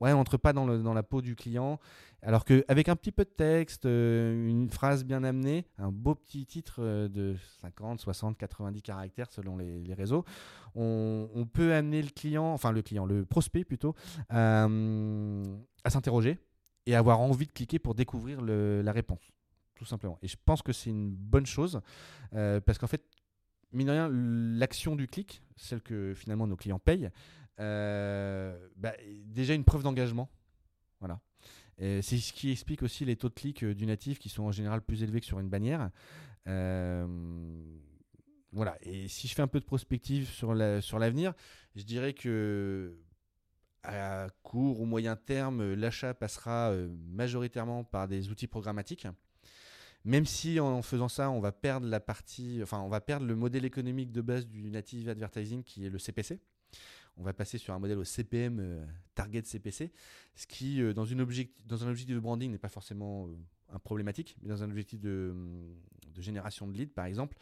ouais, 0.02 0.14
on 0.14 0.18
n'entre 0.18 0.38
pas 0.38 0.54
dans 0.54 0.94
la 0.94 1.04
peau 1.04 1.22
du 1.22 1.36
client 1.36 1.80
alors 2.22 2.44
qu'avec 2.44 2.90
un 2.90 2.96
petit 2.96 3.12
peu 3.12 3.24
de 3.24 3.30
texte, 3.30 3.86
euh, 3.86 4.48
une 4.48 4.70
phrase 4.70 5.06
bien 5.06 5.24
amenée, 5.24 5.66
un 5.78 5.92
beau 5.92 6.16
petit 6.16 6.46
titre 6.46 6.80
euh, 6.80 7.08
de 7.08 7.36
50, 7.62 8.02
60, 8.02 8.38
90 8.38 8.82
caractères 8.82 9.32
selon 9.32 9.58
les, 9.58 9.94
réseaux, 9.94 10.26
on, 10.76 11.48
peut 11.52 11.74
amener 11.74 12.02
le 12.02 12.10
client, 12.10 12.54
enfin 12.54 12.72
le 12.72 12.82
client, 12.82 13.06
le 13.06 13.26
prospect 13.26 13.64
plutôt, 13.64 13.96
euh, 14.34 15.44
à 15.84 15.90
s'interroger 15.90 16.38
et 16.86 16.96
avoir 16.96 17.22
envie 17.22 17.46
de 17.46 17.52
cliquer 17.52 17.80
pour 17.80 17.96
découvrir 17.96 18.42
la 18.42 18.92
réponse 18.92 19.32
tout 19.76 19.86
simplement. 19.86 20.20
Et 20.22 20.28
je 20.28 20.36
pense 20.44 20.62
que 20.62 20.74
c'est 20.74 20.90
une 20.90 21.10
bonne 21.10 21.46
chose 21.46 21.80
parce 22.32 22.78
qu'en 22.78 22.88
fait, 22.88 23.04
mine 23.72 23.88
de 23.88 23.92
rien, 23.92 24.10
l'action 24.12 24.96
du 24.96 25.08
clic, 25.08 25.42
celle 25.56 25.82
que 25.82 26.14
finalement 26.14 26.48
nos 26.48 26.58
clients 26.58 26.80
payent, 26.80 27.10
bah, 27.60 28.94
déjà 29.26 29.54
une 29.54 29.64
preuve 29.64 29.84
d'engagement. 29.84 30.30
Voilà. 31.00 31.20
C'est 31.78 32.02
ce 32.02 32.34
qui 32.34 32.52
explique 32.52 32.84
aussi 32.84 33.06
les 33.06 33.16
taux 33.16 33.30
de 33.30 33.34
clic 33.34 33.64
du 33.64 33.86
natif 33.86 34.20
qui 34.20 34.30
sont 34.30 34.44
en 34.44 34.52
général 34.52 34.82
plus 34.82 35.04
élevés 35.04 35.22
que 35.22 35.26
sur 35.26 35.40
une 35.40 35.50
bannière. 35.50 35.92
voilà. 36.46 37.08
Et 38.82 39.08
si 39.08 39.28
je 39.28 39.36
fais 39.36 39.42
un 39.42 39.48
peu 39.48 39.60
de 39.60 39.66
prospective 39.66 40.30
sur 40.30 40.54
l'avenir, 40.54 41.34
je 41.76 41.84
dirais 41.84 42.14
que 42.14 42.98
à 43.84 44.28
court 44.44 44.82
ou 44.82 44.86
moyen 44.86 45.16
terme, 45.16 45.74
l'achat 45.74 46.14
passera 46.14 46.72
euh, 46.72 46.90
majoritairement 47.08 47.84
par 47.84 48.08
des 48.08 48.30
outils 48.30 48.48
programmatiques. 48.48 49.08
Même 50.06 50.26
si 50.26 50.60
en 50.60 50.82
faisant 50.82 51.10
ça, 51.10 51.30
on 51.30 51.40
va 51.40 51.52
perdre 51.52 51.88
la 51.88 52.00
partie, 52.00 52.60
enfin, 52.64 52.80
on 52.80 52.90
va 52.90 53.02
perdre 53.02 53.26
le 53.26 53.36
modèle 53.36 53.66
économique 53.66 54.12
de 54.12 54.22
base 54.22 54.48
du 54.48 54.70
native 54.70 55.10
advertising 55.10 55.64
qui 55.64 55.86
est 55.86 55.90
le 55.90 56.00
CPC. 56.00 56.40
On 57.20 57.24
va 57.24 57.34
passer 57.34 57.58
sur 57.58 57.74
un 57.74 57.80
modèle 57.80 57.98
au 57.98 58.04
CPM, 58.04 58.60
euh, 58.60 58.86
target 59.14 59.44
CPC, 59.44 59.92
ce 60.36 60.48
qui, 60.48 60.82
euh, 60.82 60.94
dans, 60.94 61.12
un 61.12 61.20
objectif 61.20 61.66
de 61.68 62.20
branding, 62.20 62.52
n'est 62.52 62.58
pas 62.58 62.70
forcément 62.70 63.30
un 63.72 63.80
problématique, 63.80 64.38
mais 64.42 64.50
dans 64.50 64.64
un 64.64 64.70
objectif 64.70 65.00
de, 65.00 65.36
génération 66.18 66.68
de 66.68 66.74
leads, 66.74 66.94
par 66.94 67.06
exemple, 67.06 67.38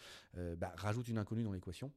bah, 0.58 0.72
rajoute 0.76 1.08
une 1.08 1.18
inconnue 1.18 1.44
dans 1.44 1.52
l'équation. 1.54 1.92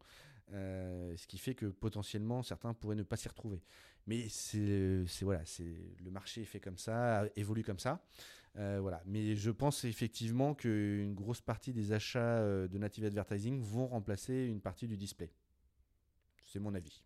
ce 0.51 1.27
qui 1.27 1.37
fait 1.37 1.55
que 1.55 1.67
potentiellement 1.67 2.43
certains 2.43 2.73
pourraient 2.73 2.97
ne 2.97 3.03
pas 3.03 3.17
s'y 3.17 3.29
retrouver. 3.29 3.61
Mais 4.07 4.29
c'est 4.29 4.59
le 4.59 6.11
marché 6.11 6.43
est 6.43 6.47
fait 6.47 6.61
comme 6.61 6.79
ça, 6.79 7.25
évolue 7.37 7.65
comme 7.65 7.79
ça. 7.79 8.03
Euh, 8.57 8.79
voilà. 8.81 9.03
Mais 9.07 9.37
je 9.37 9.51
pense 9.51 9.85
effectivement 9.85 10.55
qu'une 10.55 11.15
grosse 11.15 11.41
partie 11.41 11.73
des 11.73 11.93
achats 11.93 12.39
euh, 12.39 12.69
de 12.69 12.79
native 12.79 13.05
advertising 13.05 13.61
vont 13.61 13.87
remplacer 13.87 14.47
une 14.47 14.61
partie 14.61 14.87
du 14.87 14.97
display. 14.97 15.31
C'est 16.47 16.59
mon 16.59 16.75
avis. 16.75 17.03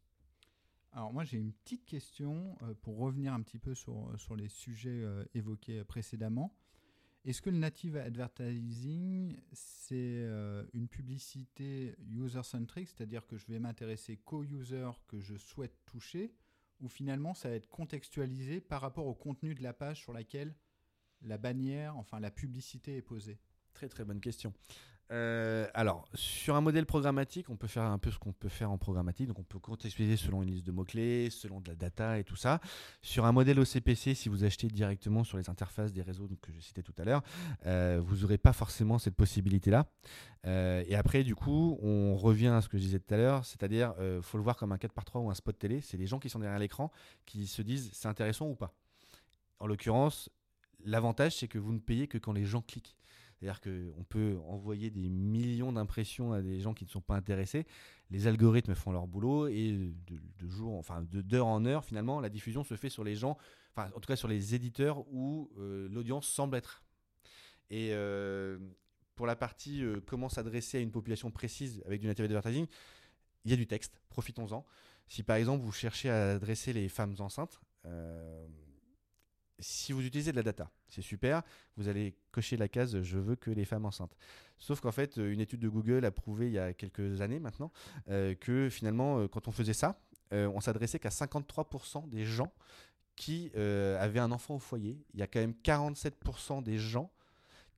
Alors 0.97 1.13
moi 1.13 1.25
j'ai 1.25 1.39
une 1.39 1.53
petite 1.53 1.85
question 1.85 2.57
euh, 2.63 2.73
pour 2.83 2.99
revenir 2.99 3.35
un 3.35 3.43
petit 3.43 3.59
peu 3.59 3.75
sur, 3.75 4.13
sur 4.17 4.37
les 4.37 4.49
sujets 4.49 5.05
évoqués 5.35 5.83
précédemment. 5.85 6.57
Est-ce 7.25 7.43
que 7.43 7.51
le 7.51 7.57
native 7.57 7.97
advertising, 7.97 9.41
c'est 9.53 10.29
une 10.75 10.89
publicité 10.89 11.97
user-centric, 12.11 12.87
c'est-à-dire 12.87 13.27
que 13.27 13.39
je 13.39 13.47
vais 13.47 13.59
m'intéresser 13.59 14.19
qu'aux 14.19 14.45
users 14.45 14.91
que 15.09 15.21
je 15.21 15.35
souhaite 15.37 15.75
toucher, 15.87 16.35
ou 16.81 16.89
finalement 16.89 17.33
ça 17.33 17.49
va 17.49 17.55
être 17.55 17.69
contextualisé 17.69 18.61
par 18.61 18.83
rapport 18.83 19.07
au 19.07 19.15
contenu 19.15 19.55
de 19.55 19.63
la 19.63 19.73
page 19.73 20.01
sur 20.01 20.13
laquelle 20.13 20.55
la 21.23 21.39
bannière, 21.39 21.97
enfin 21.97 22.21
la 22.21 22.31
publicité 22.31 22.97
est 22.97 23.03
posée? 23.03 23.41
Très 23.75 23.89
très 23.89 24.05
bonne 24.05 24.21
question. 24.21 24.53
Euh, 25.11 25.69
alors, 25.75 26.09
sur 26.15 26.57
un 26.57 26.61
modèle 26.61 26.87
programmatique, 26.87 27.51
on 27.51 27.57
peut 27.57 27.67
faire 27.67 27.83
un 27.83 27.99
peu 27.99 28.11
ce 28.11 28.19
qu'on 28.19 28.33
peut 28.33 28.49
faire 28.49 28.71
en 28.71 28.79
programmatique. 28.79 29.29
Donc, 29.29 29.39
on 29.39 29.43
peut 29.43 29.59
contextualiser 29.59 30.17
selon 30.17 30.43
une 30.43 30.51
liste 30.51 30.67
de 30.67 30.73
mots-clés, 30.73 31.29
selon 31.31 31.61
de 31.61 31.69
la 31.69 31.75
data 31.75 32.19
et 32.19 32.25
tout 32.25 32.37
ça. 32.37 32.61
Sur 33.03 33.27
un 33.27 33.33
modèle 33.33 33.61
OCPC, 33.61 34.15
si 34.15 34.29
vous 34.29 34.45
achetez 34.45 34.69
directement 34.69 35.23
sur 35.25 35.37
les 35.37 35.51
interfaces 35.51 35.93
des 35.93 36.03
réseaux 36.03 36.29
que 36.41 36.53
je 36.53 36.61
citais 36.61 36.83
tout 36.83 36.95
à 36.99 37.05
l'heure, 37.05 37.23
euh, 37.67 38.01
vous 38.03 38.19
n'aurez 38.19 38.39
pas 38.39 38.53
forcément 38.53 38.99
cette 38.99 39.15
possibilité-là. 39.15 39.87
Euh, 40.47 40.83
et 40.87 40.95
après, 40.95 41.23
du 41.23 41.35
coup, 41.35 41.79
on 41.83 42.17
revient 42.17 42.49
à 42.49 42.63
ce 42.63 42.69
que 42.69 42.79
je 42.79 42.85
disais 42.85 42.99
tout 42.99 43.13
à 43.13 43.19
l'heure, 43.19 43.45
c'est-à-dire, 43.45 43.95
il 44.01 44.23
faut 44.23 44.39
le 44.39 44.45
voir 44.45 44.57
comme 44.57 44.73
un 44.73 44.77
4x3 44.79 45.19
ou 45.19 45.31
un 45.31 45.35
spot 45.35 45.59
télé. 45.59 45.81
C'est 45.81 45.97
les 45.97 46.07
gens 46.07 46.19
qui 46.19 46.31
sont 46.31 46.39
derrière 46.39 46.59
l'écran 46.59 46.91
qui 47.27 47.47
se 47.47 47.61
disent 47.61 47.91
c'est 47.93 48.09
intéressant 48.09 48.49
ou 48.49 48.55
pas. 48.55 48.73
En 49.61 49.67
l'occurrence, 49.67 50.31
l'avantage, 50.85 51.37
c'est 51.37 51.49
que 51.49 51.59
vous 51.59 51.73
ne 51.73 51.79
payez 51.79 52.09
que 52.09 52.19
quand 52.19 52.33
les 52.33 52.45
gens 52.45 52.63
cliquent. 52.63 52.97
C'est-à-dire 53.45 53.61
qu'on 53.61 54.05
peut 54.05 54.39
envoyer 54.49 54.91
des 54.91 55.11
millions 55.11 55.71
d'impressions 55.71 56.33
à 56.33 56.41
des 56.41 56.61
gens 56.61 56.73
qui 56.73 56.87
ne 56.87 56.89
sont 56.89 57.03
pas 57.03 57.15
intéressés. 57.15 57.67
Les 58.11 58.27
algorithmes 58.27 58.75
font 58.75 58.91
leur 58.91 59.07
boulot 59.07 59.49
et 59.49 59.93
de, 60.07 60.49
jour, 60.49 60.79
enfin 60.79 61.05
d'heure 61.11 61.47
en 61.47 61.67
heure, 61.67 61.85
finalement, 61.85 62.21
la 62.21 62.31
diffusion 62.31 62.65
se 62.65 62.75
fait 62.75 62.89
sur 62.89 63.05
les 63.05 63.15
gens, 63.15 63.37
enfin 63.75 63.91
en 63.95 64.01
tout 64.01 64.07
cas 64.07 64.17
sur 64.17 64.29
les 64.29 64.55
éditeurs 64.55 65.07
où 65.13 65.51
euh, 65.59 65.89
l'audience 65.91 66.27
semble 66.27 66.57
être. 66.57 66.83
Et 67.69 67.91
euh, 67.93 68.59
pour 69.15 69.27
la 69.27 69.37
partie 69.37 69.85
euh, 69.85 70.01
comment 70.07 70.31
s'adresser 70.31 70.79
à 70.79 70.81
une 70.81 70.93
population 70.93 71.31
précise 71.31 71.83
avec 71.85 72.01
du 72.01 72.07
native 72.07 72.25
advertising, 72.25 72.67
il 73.45 73.51
y 73.51 73.55
a 73.55 73.59
du 73.59 73.67
texte, 73.67 74.01
profitons-en. 74.09 74.65
Si 75.07 75.23
par 75.23 75.37
exemple 75.37 75.63
vous 75.63 75.73
cherchez 75.73 76.09
à 76.09 76.31
adresser 76.31 76.73
les 76.73 76.89
femmes 76.89 77.15
enceintes, 77.19 77.61
si 79.59 79.93
vous 79.93 80.05
utilisez 80.05 80.33
de 80.33 80.37
la 80.37 80.43
data, 80.43 80.71
c'est 80.89 81.03
super, 81.03 81.43
vous 81.77 81.89
allez 81.89 82.17
cocher 82.33 82.57
la 82.57 82.69
case 82.69 83.03
je 83.03 83.19
veux 83.19 83.37
que 83.37 83.51
les 83.51 83.65
femmes 83.65 83.87
enceintes. 83.87 84.17
Sauf 84.59 84.81
qu'en 84.81 84.93
fait, 84.93 85.17
une 85.17 85.41
étude 85.41 85.61
de 85.61 85.69
Google 85.69 86.05
a 86.05 86.11
prouvé 86.11 86.47
il 86.47 86.53
y 86.53 86.59
a 86.59 86.73
quelques 86.73 87.21
années 87.21 87.41
maintenant 87.41 87.73
euh, 88.09 88.35
que 88.35 88.69
finalement, 88.71 89.19
euh, 89.19 89.29
quand 89.29 89.49
on 89.49 89.53
faisait 89.53 89.73
ça, 89.73 90.01
euh, 90.33 90.51
on 90.55 90.61
s'adressait 90.61 90.99
qu'à 90.99 91.11
53% 91.11 92.09
des 92.09 92.25
gens 92.25 92.53
qui 93.17 93.53
avaient 93.55 94.19
un 94.19 94.33
enfant 94.33 94.57
au 94.57 94.59
foyer. 94.59 94.99
Il 95.13 95.21
y 95.21 95.23
a 95.23 95.29
quand 95.29 95.39
même 95.39 95.55
47% 95.63 96.65
des 96.65 96.79
gens 96.79 97.13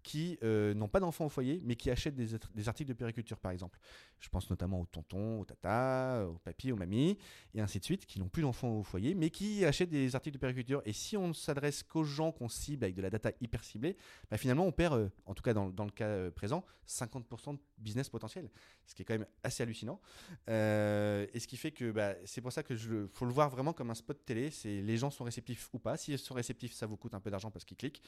qui 0.06 0.38
euh, 0.44 0.72
n'ont 0.72 0.86
pas 0.86 1.00
d'enfants 1.00 1.26
au 1.26 1.28
foyer, 1.28 1.60
mais 1.64 1.74
qui 1.74 1.90
achètent 1.90 2.14
des, 2.14 2.68
articles 2.68 2.88
de 2.88 2.94
périculture, 2.94 3.40
par 3.40 3.50
exemple. 3.50 3.80
Je 4.20 4.28
pense 4.28 4.48
notamment 4.48 4.80
aux 4.80 4.86
tontons, 4.86 5.40
aux 5.40 5.44
tatas, 5.44 6.26
aux 6.26 6.38
papis, 6.38 6.70
aux 6.70 6.76
mamies, 6.76 7.18
et 7.54 7.60
ainsi 7.60 7.80
de 7.80 7.84
suite, 7.84 8.06
qui 8.06 8.20
n'ont 8.20 8.28
plus 8.28 8.42
d'enfants 8.42 8.78
au 8.78 8.84
foyer, 8.84 9.16
mais 9.16 9.30
qui 9.30 9.64
achètent 9.64 9.90
des 9.90 10.14
articles 10.14 10.34
de 10.34 10.38
périculture. 10.38 10.80
Et 10.84 10.92
si 10.92 11.16
on 11.16 11.26
ne 11.26 11.32
s'adresse 11.32 11.82
qu'aux 11.82 12.04
gens 12.04 12.30
qu'on 12.30 12.48
cible 12.48 12.84
avec 12.84 12.94
de 12.94 13.02
la 13.02 13.10
data 13.10 13.32
hyper 13.40 13.64
ciblée, 13.64 13.96
bah 14.30 14.36
finalement, 14.36 14.64
on 14.64 14.70
perd, 14.70 14.94
euh, 14.94 15.08
en 15.24 15.34
tout 15.34 15.42
cas 15.42 15.52
dans, 15.52 15.84
le 15.84 15.90
cas 15.90 16.06
euh, 16.06 16.30
présent, 16.30 16.64
50% 16.86 17.54
de 17.54 17.60
business 17.78 18.08
potentiel, 18.08 18.48
ce 18.86 18.94
qui 18.94 19.02
est 19.02 19.04
quand 19.04 19.14
même 19.14 19.26
assez 19.42 19.64
hallucinant. 19.64 20.00
et 20.46 21.40
ce 21.40 21.46
qui 21.48 21.56
fait 21.56 21.72
que 21.72 21.90
bah, 21.90 22.14
c'est 22.26 22.40
pour 22.40 22.52
ça 22.52 22.62
que 22.62 22.76
faut 23.12 23.24
le 23.24 23.32
voir 23.32 23.50
vraiment 23.50 23.72
comme 23.72 23.90
un 23.90 23.94
spot 23.94 24.24
télé. 24.24 24.50
Les 24.64 24.96
gens 24.98 25.10
sont 25.10 25.24
réceptifs 25.24 25.68
ou 25.72 25.80
pas. 25.80 25.96
S'ils 25.96 26.16
sont 26.16 26.34
réceptifs, 26.34 26.74
ça 26.74 26.86
vous 26.86 26.96
coûte 26.96 27.14
un 27.14 27.20
peu 27.20 27.32
d'argent 27.32 27.50
parce 27.50 27.64
qu'ils 27.64 27.76
cliquent 27.76 28.02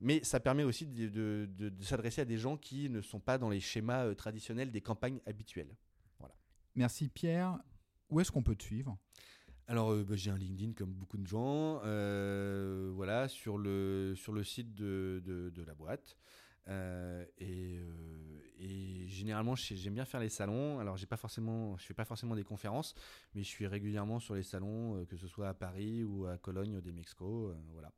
mais 0.00 0.22
ça 0.22 0.40
permet 0.40 0.64
aussi 0.64 0.86
de, 0.86 1.48
s'adresser 1.80 2.20
à 2.20 2.24
des 2.24 2.38
gens 2.38 2.56
qui 2.56 2.90
ne 2.90 3.00
sont 3.00 3.20
pas 3.20 3.38
dans 3.38 3.48
les 3.48 3.60
schémas 3.60 4.06
euh, 4.06 4.14
traditionnels 4.14 4.70
des 4.70 4.80
campagnes 4.80 5.20
habituelles. 5.26 5.74
Voilà. 6.18 6.34
Merci 6.74 7.08
Pierre. 7.08 7.58
Où 8.10 8.20
est-ce 8.20 8.30
qu'on 8.30 8.42
peut 8.42 8.54
te 8.54 8.62
suivre? 8.62 8.96
Alors 9.68 9.92
euh, 9.92 10.04
bah, 10.04 10.14
j'ai 10.16 10.30
un 10.30 10.36
LinkedIn 10.36 10.74
comme 10.74 10.92
beaucoup 10.92 11.18
de 11.18 11.26
gens, 11.26 11.80
euh, 11.84 12.92
voilà 12.94 13.26
sur 13.26 13.58
le 13.58 14.14
sur 14.16 14.32
le 14.32 14.44
site 14.44 14.74
de, 14.74 15.20
de, 15.24 15.62
la 15.64 15.74
boîte. 15.74 16.16
et, 17.38 17.80
et, 18.58 19.08
généralement 19.08 19.56
j'aime 19.56 19.94
bien 19.94 20.04
faire 20.04 20.20
les 20.20 20.28
salons. 20.28 20.78
Alors 20.78 20.96
j'ai 20.96 21.06
pas 21.06 21.16
forcément, 21.16 21.76
je 21.78 21.84
fais 21.84 21.94
pas 21.94 22.04
forcément 22.04 22.36
des 22.36 22.44
conférences, 22.44 22.94
mais 23.34 23.42
je 23.42 23.48
suis 23.48 23.66
régulièrement 23.66 24.20
sur 24.20 24.36
les 24.36 24.44
salons, 24.44 25.04
que 25.06 25.16
ce 25.16 25.26
soit 25.26 25.48
à 25.48 25.54
Paris 25.54 26.04
ou 26.04 26.26
à 26.26 26.38
Cologne, 26.38 26.80
des 26.80 26.92
Mexico, 26.92 27.52
voilà. 27.72 27.90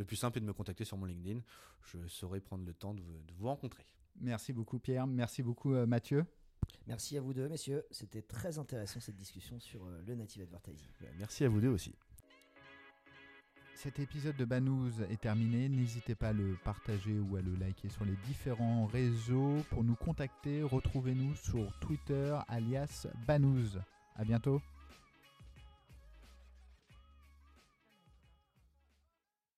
Le 0.00 0.06
plus 0.06 0.16
simple 0.16 0.38
est 0.38 0.40
de 0.40 0.46
me 0.46 0.54
contacter 0.54 0.86
sur 0.86 0.96
mon 0.96 1.04
LinkedIn. 1.04 1.42
Je 1.82 1.98
saurai 2.06 2.40
prendre 2.40 2.64
le 2.64 2.72
temps 2.72 2.94
de, 2.94 3.02
vous 3.36 3.46
rencontrer. 3.46 3.84
Merci 4.18 4.54
beaucoup 4.54 4.78
Pierre, 4.78 5.06
merci 5.06 5.42
beaucoup 5.42 5.74
euh, 5.74 5.84
Mathieu. 5.84 6.24
Merci 6.86 7.18
à 7.18 7.20
vous 7.20 7.34
deux 7.34 7.50
messieurs, 7.50 7.84
c'était 7.90 8.22
très 8.22 8.58
intéressant 8.58 8.98
cette 8.98 9.16
discussion 9.16 9.60
sur 9.60 9.84
euh, 9.84 10.00
le 10.06 10.14
native 10.14 10.44
advertising. 10.44 10.88
Merci 11.18 11.44
à 11.44 11.50
vous 11.50 11.60
deux 11.60 11.68
aussi. 11.68 11.94
Cet 13.74 13.98
épisode 13.98 14.36
de 14.36 14.46
Banous 14.46 15.02
est 15.10 15.20
terminé. 15.20 15.68
N'hésitez 15.68 16.14
pas 16.14 16.28
à 16.28 16.32
le 16.32 16.56
partager 16.64 17.18
ou 17.18 17.36
à 17.36 17.42
le 17.42 17.54
liker 17.56 17.90
sur 17.90 18.06
les 18.06 18.16
différents 18.26 18.86
réseaux. 18.86 19.58
Pour 19.68 19.84
nous 19.84 19.96
contacter, 19.96 20.62
retrouvez-nous 20.62 21.34
sur 21.34 21.78
Twitter 21.80 22.38
alias 22.48 23.06
Banous. 23.26 23.76
À 24.16 24.24
bientôt. 24.24 24.62